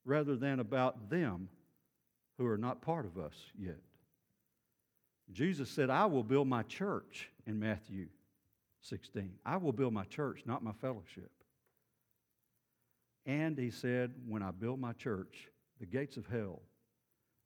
rather 0.06 0.36
than 0.36 0.60
about 0.60 1.10
them 1.10 1.50
who 2.38 2.48
are 2.48 2.58
not 2.58 2.82
part 2.82 3.06
of 3.06 3.17
us 3.17 3.36
yet. 3.58 3.80
Jesus 5.32 5.69
said, 5.69 5.89
I 5.89 6.06
will 6.06 6.24
build 6.24 6.48
my 6.48 6.63
church 6.63 7.30
in 7.46 7.60
Matthew 7.60 8.08
16. 8.82 9.34
I 9.46 9.58
will 9.58 9.72
build 9.72 9.93
my 9.93 10.04
church, 10.06 10.43
not 10.46 10.63
my 10.63 10.74
fellowship. 10.74 11.32
And 13.25 13.57
he 13.57 13.71
said, 13.71 14.13
When 14.27 14.41
I 14.41 14.51
build 14.51 14.79
my 14.79 14.93
church, 14.93 15.49
the 15.79 15.86
gates 15.86 16.17
of 16.17 16.27
hell 16.27 16.62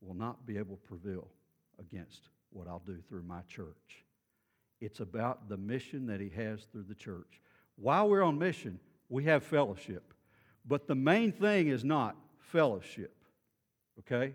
will 0.01 0.15
not 0.15 0.45
be 0.45 0.57
able 0.57 0.77
to 0.77 0.87
prevail 0.87 1.27
against 1.79 2.29
what 2.51 2.67
I'll 2.67 2.83
do 2.85 2.97
through 3.07 3.23
my 3.23 3.41
church. 3.47 4.05
It's 4.79 4.99
about 4.99 5.49
the 5.49 5.57
mission 5.57 6.05
that 6.07 6.19
he 6.19 6.29
has 6.29 6.61
through 6.71 6.85
the 6.87 6.95
church. 6.95 7.41
While 7.75 8.09
we're 8.09 8.23
on 8.23 8.37
mission, 8.37 8.79
we 9.09 9.23
have 9.25 9.43
fellowship. 9.43 10.13
But 10.65 10.87
the 10.87 10.95
main 10.95 11.31
thing 11.31 11.67
is 11.67 11.83
not 11.83 12.15
fellowship, 12.39 13.15
okay? 13.99 14.33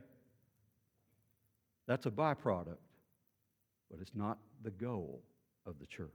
That's 1.87 2.07
a 2.07 2.11
byproduct, 2.11 2.79
but 3.91 4.01
it's 4.01 4.15
not 4.15 4.39
the 4.63 4.71
goal 4.71 5.23
of 5.67 5.79
the 5.79 5.87
church. 5.87 6.09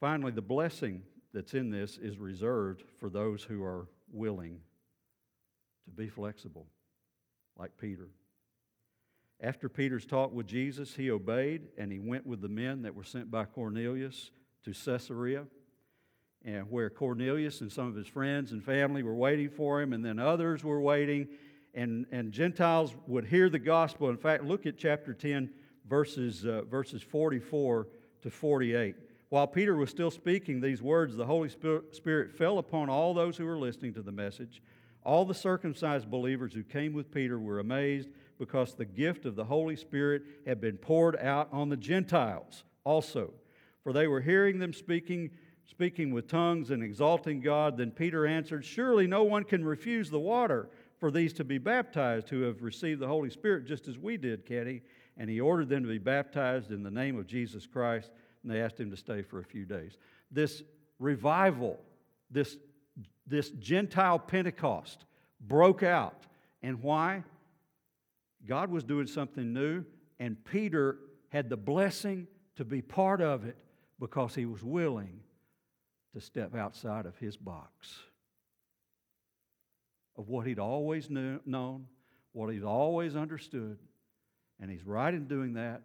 Finally, 0.00 0.32
the 0.32 0.42
blessing 0.42 1.02
that's 1.32 1.54
in 1.54 1.70
this 1.70 1.98
is 1.98 2.18
reserved 2.18 2.84
for 2.98 3.10
those 3.10 3.42
who 3.42 3.62
are 3.62 3.88
willing 4.12 4.60
to 5.84 5.90
be 5.90 6.08
flexible, 6.08 6.66
like 7.58 7.76
Peter. 7.78 8.08
After 9.40 9.68
Peter's 9.68 10.06
talk 10.06 10.32
with 10.32 10.46
Jesus, 10.46 10.94
he 10.94 11.10
obeyed 11.10 11.68
and 11.76 11.92
he 11.92 11.98
went 11.98 12.26
with 12.26 12.40
the 12.40 12.48
men 12.48 12.82
that 12.82 12.94
were 12.94 13.04
sent 13.04 13.30
by 13.30 13.44
Cornelius 13.44 14.30
to 14.64 14.72
Caesarea, 14.72 15.46
and 16.44 16.70
where 16.70 16.88
Cornelius 16.90 17.60
and 17.60 17.70
some 17.70 17.86
of 17.88 17.94
his 17.94 18.06
friends 18.06 18.52
and 18.52 18.64
family 18.64 19.02
were 19.02 19.14
waiting 19.14 19.50
for 19.50 19.80
him, 19.80 19.92
and 19.92 20.04
then 20.04 20.18
others 20.18 20.64
were 20.64 20.80
waiting. 20.80 21.28
and, 21.74 22.06
and 22.10 22.32
Gentiles 22.32 22.94
would 23.06 23.26
hear 23.26 23.50
the 23.50 23.58
gospel. 23.58 24.08
In 24.08 24.16
fact, 24.16 24.44
look 24.44 24.64
at 24.64 24.78
chapter 24.78 25.12
10, 25.12 25.50
verses, 25.88 26.44
uh, 26.46 26.62
verses 26.62 27.02
44 27.02 27.86
to 28.22 28.30
48. 28.30 28.94
While 29.28 29.48
Peter 29.48 29.74
was 29.74 29.90
still 29.90 30.10
speaking 30.10 30.60
these 30.60 30.80
words, 30.80 31.16
the 31.16 31.26
Holy 31.26 31.48
Spirit 31.48 32.32
fell 32.32 32.58
upon 32.58 32.88
all 32.88 33.12
those 33.12 33.36
who 33.36 33.44
were 33.44 33.58
listening 33.58 33.94
to 33.94 34.02
the 34.02 34.12
message. 34.12 34.62
All 35.04 35.24
the 35.24 35.34
circumcised 35.34 36.10
believers 36.10 36.52
who 36.52 36.62
came 36.62 36.92
with 36.92 37.12
Peter 37.12 37.38
were 37.38 37.58
amazed 37.58 38.08
because 38.38 38.74
the 38.74 38.84
gift 38.84 39.24
of 39.24 39.34
the 39.34 39.44
Holy 39.44 39.76
Spirit 39.76 40.22
had 40.46 40.60
been 40.60 40.76
poured 40.76 41.16
out 41.16 41.48
on 41.52 41.68
the 41.68 41.76
Gentiles 41.76 42.64
also. 42.84 43.32
For 43.82 43.92
they 43.92 44.06
were 44.06 44.20
hearing 44.20 44.58
them 44.58 44.72
speaking, 44.72 45.30
speaking 45.64 46.12
with 46.12 46.28
tongues 46.28 46.70
and 46.70 46.82
exalting 46.82 47.40
God. 47.40 47.76
Then 47.76 47.90
Peter 47.90 48.26
answered, 48.26 48.64
Surely 48.64 49.06
no 49.06 49.22
one 49.22 49.44
can 49.44 49.64
refuse 49.64 50.10
the 50.10 50.18
water 50.20 50.68
for 50.98 51.10
these 51.10 51.32
to 51.34 51.44
be 51.44 51.58
baptized 51.58 52.28
who 52.28 52.42
have 52.42 52.62
received 52.62 53.00
the 53.00 53.08
Holy 53.08 53.30
Spirit 53.30 53.66
just 53.66 53.88
as 53.88 53.98
we 53.98 54.16
did, 54.16 54.46
Kenny. 54.46 54.82
And 55.16 55.30
he 55.30 55.40
ordered 55.40 55.68
them 55.68 55.82
to 55.82 55.88
be 55.88 55.98
baptized 55.98 56.70
in 56.70 56.82
the 56.82 56.90
name 56.90 57.18
of 57.18 57.26
Jesus 57.26 57.66
Christ, 57.66 58.10
and 58.46 58.54
they 58.54 58.62
asked 58.62 58.78
him 58.78 58.90
to 58.90 58.96
stay 58.96 59.22
for 59.22 59.40
a 59.40 59.44
few 59.44 59.64
days. 59.64 59.98
This 60.30 60.62
revival, 61.00 61.80
this, 62.30 62.56
this 63.26 63.50
Gentile 63.50 64.20
Pentecost 64.20 65.04
broke 65.40 65.82
out. 65.82 66.22
And 66.62 66.80
why? 66.80 67.24
God 68.46 68.70
was 68.70 68.84
doing 68.84 69.08
something 69.08 69.52
new, 69.52 69.84
and 70.20 70.42
Peter 70.44 70.98
had 71.30 71.50
the 71.50 71.56
blessing 71.56 72.28
to 72.54 72.64
be 72.64 72.80
part 72.80 73.20
of 73.20 73.44
it 73.44 73.56
because 73.98 74.34
he 74.34 74.46
was 74.46 74.62
willing 74.62 75.20
to 76.14 76.20
step 76.20 76.54
outside 76.54 77.04
of 77.04 77.18
his 77.18 77.36
box 77.36 77.98
of 80.16 80.28
what 80.28 80.46
he'd 80.46 80.60
always 80.60 81.10
knew, 81.10 81.40
known, 81.44 81.86
what 82.32 82.52
he'd 82.52 82.62
always 82.62 83.16
understood. 83.16 83.78
And 84.60 84.70
he's 84.70 84.86
right 84.86 85.12
in 85.12 85.26
doing 85.26 85.54
that. 85.54 85.82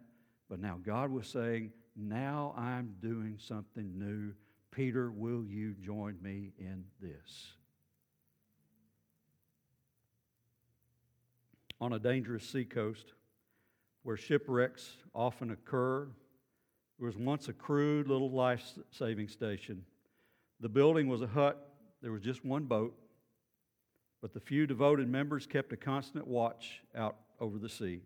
But 0.48 0.60
now 0.60 0.78
God 0.82 1.10
was 1.10 1.26
saying, 1.26 1.72
Now 1.96 2.54
I'm 2.56 2.94
doing 3.00 3.38
something 3.38 3.98
new. 3.98 4.32
Peter, 4.70 5.10
will 5.10 5.44
you 5.44 5.74
join 5.74 6.16
me 6.22 6.52
in 6.58 6.84
this? 7.00 7.52
On 11.80 11.92
a 11.92 11.98
dangerous 11.98 12.48
seacoast 12.48 13.12
where 14.02 14.16
shipwrecks 14.16 14.96
often 15.14 15.50
occur, 15.50 16.08
there 16.98 17.06
was 17.06 17.16
once 17.16 17.48
a 17.48 17.52
crude 17.52 18.08
little 18.08 18.30
life 18.30 18.62
saving 18.90 19.28
station. 19.28 19.84
The 20.60 20.68
building 20.68 21.08
was 21.08 21.22
a 21.22 21.26
hut, 21.26 21.68
there 22.00 22.12
was 22.12 22.22
just 22.22 22.44
one 22.44 22.64
boat. 22.64 22.96
But 24.20 24.32
the 24.32 24.40
few 24.40 24.68
devoted 24.68 25.08
members 25.08 25.46
kept 25.46 25.72
a 25.72 25.76
constant 25.76 26.26
watch 26.28 26.82
out 26.94 27.16
over 27.40 27.58
the 27.58 27.68
sea. 27.68 28.02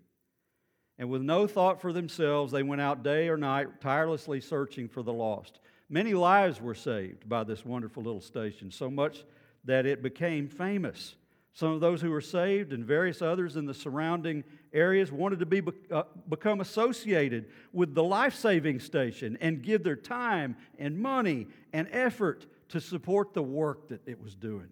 And 0.99 1.11
with 1.11 1.23
no 1.23 1.47
thought 1.47 1.81
for 1.81 1.93
themselves, 1.93 2.53
they 2.53 2.63
went 2.63 2.81
out 2.81 3.03
day 3.03 3.29
or 3.29 3.37
night, 3.37 3.81
tirelessly 3.81 4.41
searching 4.41 4.89
for 4.89 5.03
the 5.03 5.13
lost. 5.13 5.61
Many 5.89 6.15
lives 6.15 6.61
were 6.61 6.75
saved 6.75 7.29
by 7.29 7.45
this 7.45 7.65
wonderful 7.65 8.03
little 8.03 8.21
station, 8.21 8.71
so 8.71 8.91
much 8.91 9.25
that 9.65 9.87
it 9.87 10.03
became 10.03 10.49
famous. 10.49 11.17
Some 11.53 11.73
of 11.73 11.81
those 11.81 12.01
who 12.01 12.11
were 12.11 12.21
saved 12.21 12.73
and 12.73 12.85
various 12.85 13.23
others 13.23 13.57
in 13.57 13.67
the 13.67 13.75
surrounding 13.75 14.45
areas 14.73 15.11
wanted 15.11 15.39
to 15.39 15.47
be, 15.47 15.63
uh, 15.91 16.03
become 16.29 16.61
associated 16.61 17.47
with 17.73 17.95
the 17.95 18.03
life 18.03 18.35
saving 18.35 18.81
station 18.81 19.39
and 19.41 19.63
give 19.63 19.83
their 19.83 19.97
time 19.97 20.57
and 20.79 20.99
money 20.99 21.47
and 21.73 21.89
effort 21.93 22.47
to 22.69 22.81
support 22.81 23.33
the 23.33 23.43
work 23.43 23.89
that 23.89 24.07
it 24.07 24.21
was 24.21 24.35
doing. 24.35 24.69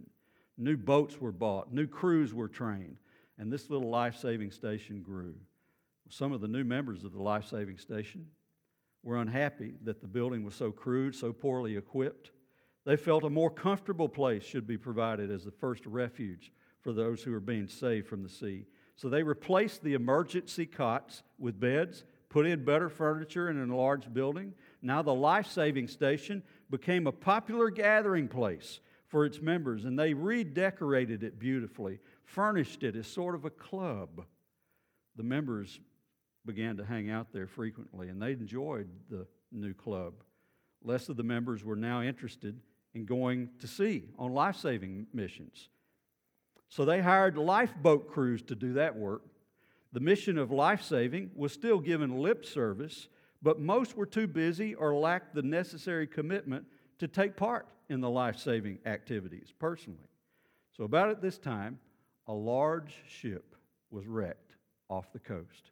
New 0.59 0.77
boats 0.77 1.21
were 1.21 1.33
bought, 1.33 1.73
new 1.73 1.87
crews 1.87 2.35
were 2.35 2.49
trained, 2.49 2.99
and 3.39 3.53
this 3.53 3.71
little 3.71 3.89
life 3.89 4.17
saving 4.17 4.51
station 4.51 5.01
grew. 5.01 5.35
Some 6.09 6.33
of 6.33 6.41
the 6.41 6.49
new 6.49 6.65
members 6.65 7.05
of 7.05 7.13
the 7.13 7.23
life 7.23 7.47
saving 7.47 7.79
station 7.79 8.27
were 9.03 9.19
unhappy 9.19 9.75
that 9.85 10.01
the 10.01 10.07
building 10.07 10.45
was 10.45 10.55
so 10.55 10.71
crude, 10.71 11.15
so 11.15 11.33
poorly 11.33 11.77
equipped. 11.77 12.31
They 12.85 12.97
felt 12.97 13.25
a 13.25 13.31
more 13.31 13.51
comfortable 13.51 14.09
place 14.09 14.45
should 14.45 14.67
be 14.67 14.77
provided 14.77 15.31
as 15.31 15.45
the 15.45 15.51
first 15.51 15.85
refuge 15.87 16.53
for 16.83 16.93
those 16.93 17.23
who 17.23 17.33
were 17.33 17.41
being 17.41 17.67
saved 17.67 18.07
from 18.07 18.23
the 18.23 18.29
sea. 18.29 18.67
So 18.97 19.09
they 19.09 19.23
replaced 19.23 19.83
the 19.83 19.95
emergency 19.95 20.67
cots 20.67 21.23
with 21.39 21.59
beds, 21.59 22.05
put 22.29 22.47
in 22.47 22.65
better 22.65 22.89
furniture 22.89 23.51
in 23.51 23.57
an 23.57 23.63
enlarged 23.63 24.13
building. 24.13 24.55
Now 24.83 25.03
the 25.03 25.15
life 25.15 25.47
saving 25.47 25.89
station 25.89 26.43
became 26.71 27.07
a 27.07 27.13
popular 27.13 27.71
gathering 27.71 28.29
place 28.29 28.81
for 29.07 29.25
its 29.25 29.41
members, 29.41 29.85
and 29.85 29.99
they 29.99 30.15
redecorated 30.15 31.23
it 31.23 31.39
beautifully, 31.39 32.01
furnished 32.25 32.83
it 32.83 32.97
as 32.97 33.07
sort 33.07 33.35
of 33.35 33.45
a 33.45 33.51
club. 33.51 34.25
The 35.17 35.23
members 35.23 35.81
began 36.47 36.77
to 36.77 36.85
hang 36.85 37.11
out 37.11 37.33
there 37.33 37.47
frequently, 37.47 38.09
and 38.09 38.21
they 38.21 38.33
enjoyed 38.33 38.89
the 39.11 39.27
new 39.53 39.75
club. 39.75 40.15
Less 40.83 41.09
of 41.09 41.17
the 41.17 41.23
members 41.23 41.65
were 41.65 41.77
now 41.77 42.03
interested 42.03 42.61
in 42.95 43.05
going 43.05 43.51
to 43.61 43.67
sea 43.67 44.05
on 44.19 44.33
life 44.33 44.57
saving 44.57 45.07
missions. 45.13 45.69
So 46.69 46.85
they 46.85 47.01
hired 47.01 47.37
lifeboat 47.37 48.11
crews 48.11 48.43
to 48.43 48.55
do 48.55 48.75
that 48.75 48.97
work. 48.97 49.23
The 49.93 50.01
mission 50.01 50.39
of 50.39 50.51
life 50.51 50.83
saving 50.83 51.31
was 51.35 51.53
still 51.53 51.79
given 51.79 52.19
lip 52.19 52.45
service, 52.45 53.09
but 53.43 53.61
most 53.61 53.97
were 53.97 54.07
too 54.07 54.27
busy 54.27 54.75
or 54.75 54.95
lacked 54.95 55.35
the 55.35 55.43
necessary 55.43 56.07
commitment 56.07 56.67
to 56.99 57.09
take 57.09 57.37
part 57.37 57.69
in 57.89 58.01
the 58.01 58.11
life 58.11 58.39
saving 58.39 58.79
activities 58.87 59.53
personally. 59.59 60.09
So, 60.77 60.85
about 60.85 61.11
at 61.11 61.23
this 61.23 61.39
time, 61.39 61.79
a 62.27 62.33
large 62.33 62.95
ship 63.07 63.55
was 63.91 64.07
wrecked 64.07 64.57
off 64.89 65.13
the 65.13 65.19
coast. 65.21 65.71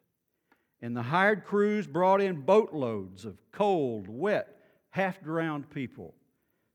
And 0.83 0.97
the 0.97 1.01
hired 1.01 1.45
crews 1.45 1.87
brought 1.87 2.19
in 2.19 2.41
boatloads 2.41 3.23
of 3.23 3.37
cold, 3.53 4.09
wet, 4.09 4.57
half 4.89 5.23
drowned 5.23 5.69
people. 5.69 6.13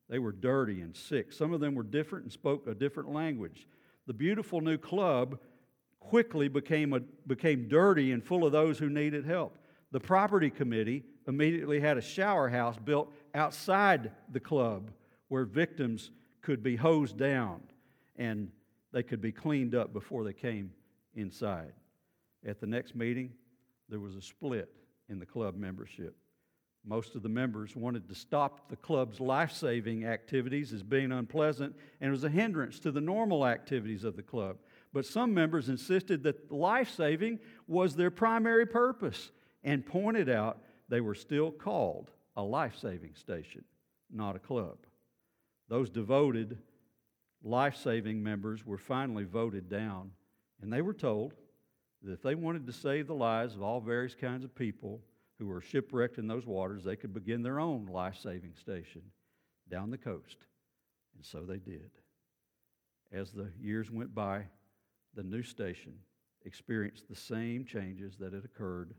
They 0.08 0.18
were 0.18 0.32
dirty 0.32 0.80
and 0.80 0.96
sick. 0.96 1.30
Some 1.30 1.52
of 1.52 1.60
them 1.60 1.74
were 1.74 1.82
different 1.82 2.24
and 2.24 2.32
spoke 2.32 2.66
a 2.66 2.74
different 2.74 3.12
language. 3.12 3.68
The 4.06 4.14
beautiful 4.14 4.62
new 4.62 4.78
club 4.78 5.38
quickly 6.00 6.48
became, 6.48 6.94
a, 6.94 7.00
became 7.26 7.68
dirty 7.68 8.12
and 8.12 8.24
full 8.24 8.46
of 8.46 8.52
those 8.52 8.78
who 8.78 8.88
needed 8.88 9.26
help. 9.26 9.58
The 9.90 10.00
property 10.00 10.48
committee 10.48 11.04
immediately 11.26 11.78
had 11.78 11.98
a 11.98 12.02
shower 12.02 12.48
house 12.48 12.78
built 12.82 13.12
outside 13.34 14.10
the 14.32 14.40
club 14.40 14.90
where 15.28 15.44
victims 15.44 16.12
could 16.40 16.62
be 16.62 16.76
hosed 16.76 17.18
down 17.18 17.60
and 18.16 18.50
they 18.90 19.02
could 19.02 19.20
be 19.20 19.32
cleaned 19.32 19.74
up 19.74 19.92
before 19.92 20.24
they 20.24 20.32
came 20.32 20.72
inside. 21.14 21.74
At 22.46 22.58
the 22.58 22.66
next 22.66 22.96
meeting, 22.96 23.32
there 23.88 24.00
was 24.00 24.16
a 24.16 24.22
split 24.22 24.70
in 25.08 25.18
the 25.18 25.26
club 25.26 25.56
membership. 25.56 26.16
Most 26.84 27.14
of 27.14 27.22
the 27.22 27.28
members 27.28 27.76
wanted 27.76 28.08
to 28.08 28.14
stop 28.14 28.68
the 28.68 28.76
club's 28.76 29.20
life 29.20 29.52
saving 29.52 30.06
activities 30.06 30.72
as 30.72 30.82
being 30.82 31.12
unpleasant 31.12 31.74
and 32.00 32.10
was 32.10 32.24
a 32.24 32.30
hindrance 32.30 32.78
to 32.80 32.90
the 32.90 33.00
normal 33.00 33.46
activities 33.46 34.04
of 34.04 34.16
the 34.16 34.22
club. 34.22 34.56
But 34.92 35.04
some 35.04 35.34
members 35.34 35.68
insisted 35.68 36.22
that 36.22 36.50
life 36.50 36.90
saving 36.90 37.40
was 37.66 37.94
their 37.94 38.10
primary 38.10 38.64
purpose 38.64 39.30
and 39.64 39.84
pointed 39.84 40.28
out 40.28 40.62
they 40.88 41.00
were 41.00 41.14
still 41.14 41.50
called 41.50 42.10
a 42.36 42.42
life 42.42 42.76
saving 42.80 43.14
station, 43.14 43.64
not 44.10 44.36
a 44.36 44.38
club. 44.40 44.78
Those 45.68 45.90
devoted, 45.90 46.58
life 47.42 47.76
saving 47.76 48.22
members 48.22 48.64
were 48.64 48.78
finally 48.78 49.24
voted 49.24 49.68
down, 49.68 50.12
and 50.62 50.72
they 50.72 50.80
were 50.80 50.94
told 50.94 51.34
that 52.02 52.12
if 52.12 52.22
they 52.22 52.34
wanted 52.34 52.66
to 52.66 52.72
save 52.72 53.06
the 53.06 53.14
lives 53.14 53.54
of 53.54 53.62
all 53.62 53.80
various 53.80 54.14
kinds 54.14 54.44
of 54.44 54.54
people 54.54 55.00
who 55.38 55.46
were 55.46 55.60
shipwrecked 55.60 56.18
in 56.18 56.26
those 56.26 56.46
waters, 56.46 56.84
they 56.84 56.96
could 56.96 57.14
begin 57.14 57.42
their 57.42 57.60
own 57.60 57.86
life 57.86 58.16
saving 58.20 58.54
station 58.54 59.02
down 59.70 59.90
the 59.90 59.98
coast. 59.98 60.36
And 61.14 61.24
so 61.24 61.40
they 61.40 61.58
did. 61.58 61.90
As 63.12 63.32
the 63.32 63.50
years 63.60 63.90
went 63.90 64.14
by, 64.14 64.44
the 65.14 65.22
new 65.22 65.42
station 65.42 65.94
experienced 66.44 67.08
the 67.08 67.16
same 67.16 67.64
changes 67.64 68.16
that 68.18 68.32
had 68.32 68.44
occurred 68.44 68.94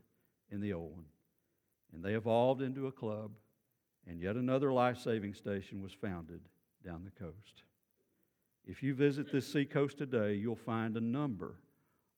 in 0.50 0.60
the 0.60 0.72
old 0.72 0.92
one. 0.92 1.04
And 1.92 2.04
they 2.04 2.14
evolved 2.14 2.62
into 2.62 2.86
a 2.86 2.92
club, 2.92 3.32
and 4.06 4.20
yet 4.20 4.36
another 4.36 4.72
life 4.72 4.98
saving 4.98 5.34
station 5.34 5.82
was 5.82 5.92
founded 5.92 6.40
down 6.84 7.04
the 7.04 7.24
coast. 7.24 7.62
If 8.66 8.82
you 8.82 8.94
visit 8.94 9.32
this 9.32 9.50
seacoast 9.50 9.98
today, 9.98 10.34
you'll 10.34 10.56
find 10.56 10.96
a 10.96 11.00
number 11.00 11.56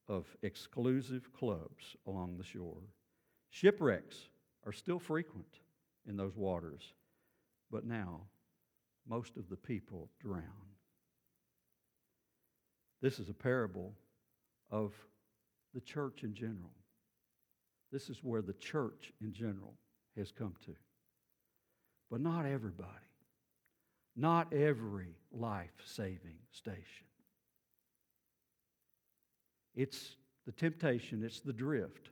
of 0.07 0.25
exclusive 0.41 1.31
clubs 1.33 1.95
along 2.07 2.37
the 2.37 2.43
shore. 2.43 2.81
Shipwrecks 3.49 4.29
are 4.65 4.71
still 4.71 4.99
frequent 4.99 5.59
in 6.07 6.17
those 6.17 6.35
waters, 6.35 6.93
but 7.71 7.85
now 7.85 8.21
most 9.07 9.37
of 9.37 9.49
the 9.49 9.55
people 9.55 10.09
drown. 10.19 10.43
This 13.01 13.19
is 13.19 13.29
a 13.29 13.33
parable 13.33 13.93
of 14.71 14.93
the 15.73 15.81
church 15.81 16.23
in 16.23 16.33
general. 16.33 16.71
This 17.91 18.09
is 18.09 18.23
where 18.23 18.41
the 18.41 18.53
church 18.53 19.11
in 19.21 19.33
general 19.33 19.73
has 20.17 20.31
come 20.31 20.55
to. 20.65 20.75
But 22.09 22.21
not 22.21 22.45
everybody. 22.45 22.89
Not 24.15 24.53
every 24.53 25.15
life 25.31 25.73
saving 25.85 26.37
station. 26.51 27.07
It's 29.75 30.15
the 30.45 30.51
temptation, 30.51 31.23
it's 31.23 31.39
the 31.39 31.53
drift 31.53 32.09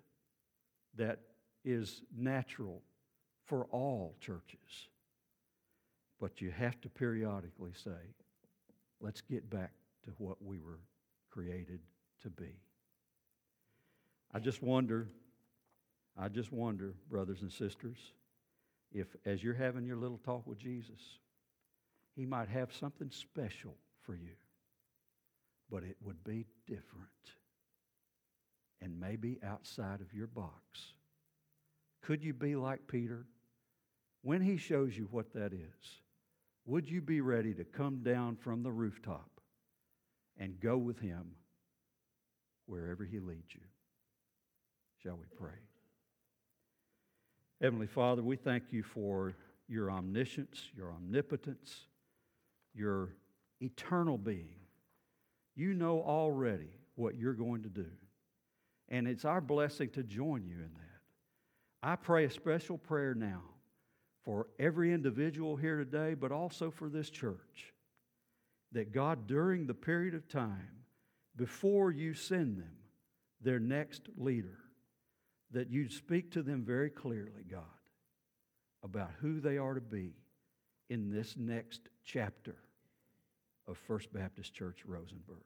that 0.95 1.19
is 1.63 2.01
natural 2.15 2.81
for 3.45 3.65
all 3.65 4.15
churches. 4.19 4.87
But 6.19 6.41
you 6.41 6.51
have 6.51 6.79
to 6.81 6.89
periodically 6.89 7.73
say, 7.83 8.15
let's 8.99 9.21
get 9.21 9.49
back 9.49 9.71
to 10.03 10.11
what 10.17 10.41
we 10.41 10.59
were 10.59 10.79
created 11.29 11.79
to 12.23 12.29
be. 12.29 12.59
I 14.33 14.39
just 14.39 14.61
wonder, 14.61 15.07
I 16.17 16.29
just 16.29 16.51
wonder, 16.51 16.93
brothers 17.09 17.41
and 17.41 17.51
sisters, 17.51 17.97
if 18.93 19.07
as 19.25 19.43
you're 19.43 19.53
having 19.53 19.85
your 19.85 19.97
little 19.97 20.19
talk 20.19 20.45
with 20.47 20.57
Jesus, 20.57 21.19
he 22.15 22.25
might 22.25 22.49
have 22.49 22.73
something 22.73 23.09
special 23.11 23.75
for 24.01 24.15
you, 24.15 24.35
but 25.69 25.83
it 25.83 25.97
would 26.01 26.23
be 26.23 26.45
different 26.67 27.07
and 28.81 28.99
maybe 28.99 29.39
outside 29.43 30.01
of 30.01 30.13
your 30.13 30.27
box. 30.27 30.93
Could 32.01 32.23
you 32.23 32.33
be 32.33 32.55
like 32.55 32.87
Peter? 32.87 33.25
When 34.23 34.41
he 34.41 34.57
shows 34.57 34.97
you 34.97 35.07
what 35.11 35.33
that 35.33 35.53
is, 35.53 36.01
would 36.65 36.89
you 36.89 37.01
be 37.01 37.21
ready 37.21 37.53
to 37.55 37.63
come 37.63 38.03
down 38.03 38.35
from 38.35 38.63
the 38.63 38.71
rooftop 38.71 39.29
and 40.37 40.59
go 40.59 40.77
with 40.77 40.99
him 40.99 41.31
wherever 42.65 43.03
he 43.03 43.19
leads 43.19 43.53
you? 43.53 43.61
Shall 45.03 45.15
we 45.15 45.25
pray? 45.35 45.59
Heavenly 47.61 47.87
Father, 47.87 48.23
we 48.23 48.35
thank 48.35 48.65
you 48.71 48.83
for 48.83 49.35
your 49.67 49.91
omniscience, 49.91 50.69
your 50.75 50.91
omnipotence, 50.91 51.87
your 52.73 53.15
eternal 53.59 54.17
being. 54.17 54.55
You 55.55 55.73
know 55.73 56.01
already 56.01 56.69
what 56.95 57.17
you're 57.17 57.33
going 57.33 57.63
to 57.63 57.69
do. 57.69 57.87
And 58.91 59.07
it's 59.07 59.25
our 59.25 59.41
blessing 59.41 59.89
to 59.91 60.03
join 60.03 60.45
you 60.45 60.57
in 60.57 60.69
that. 60.73 61.81
I 61.81 61.95
pray 61.95 62.25
a 62.25 62.29
special 62.29 62.77
prayer 62.77 63.15
now 63.15 63.41
for 64.23 64.47
every 64.59 64.93
individual 64.93 65.55
here 65.55 65.77
today, 65.77 66.13
but 66.13 66.31
also 66.31 66.69
for 66.69 66.89
this 66.89 67.09
church. 67.09 67.73
That 68.73 68.91
God, 68.91 69.27
during 69.27 69.65
the 69.65 69.73
period 69.73 70.13
of 70.13 70.27
time 70.27 70.83
before 71.35 71.91
you 71.91 72.13
send 72.13 72.57
them 72.57 72.75
their 73.41 73.59
next 73.59 74.03
leader, 74.17 74.59
that 75.51 75.71
you'd 75.71 75.93
speak 75.93 76.31
to 76.33 76.43
them 76.43 76.63
very 76.63 76.89
clearly, 76.89 77.43
God, 77.49 77.63
about 78.83 79.11
who 79.21 79.39
they 79.39 79.57
are 79.57 79.73
to 79.73 79.81
be 79.81 80.13
in 80.89 81.09
this 81.09 81.35
next 81.37 81.81
chapter 82.03 82.55
of 83.67 83.77
First 83.77 84.11
Baptist 84.13 84.53
Church 84.53 84.83
Rosenberg. 84.85 85.43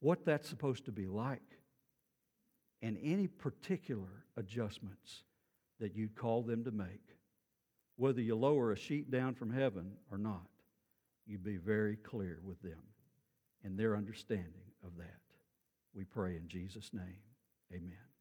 What 0.00 0.24
that's 0.24 0.48
supposed 0.48 0.86
to 0.86 0.92
be 0.92 1.06
like, 1.06 1.42
and 2.84 2.98
any 3.02 3.26
particular 3.26 4.26
adjustments 4.36 5.22
that 5.80 5.96
you'd 5.96 6.14
call 6.14 6.42
them 6.42 6.62
to 6.64 6.70
make. 6.70 7.16
Whether 7.96 8.20
you 8.20 8.36
lower 8.36 8.72
a 8.72 8.76
sheet 8.76 9.10
down 9.10 9.34
from 9.34 9.50
heaven 9.50 9.92
or 10.12 10.18
not, 10.18 10.48
you'd 11.26 11.42
be 11.42 11.56
very 11.56 11.96
clear 11.96 12.40
with 12.44 12.60
them 12.60 12.82
and 13.64 13.78
their 13.78 13.96
understanding 13.96 14.70
of 14.84 14.98
that. 14.98 15.22
We 15.94 16.04
pray 16.04 16.36
in 16.36 16.46
Jesus' 16.46 16.90
name. 16.92 17.22
Amen. 17.72 18.13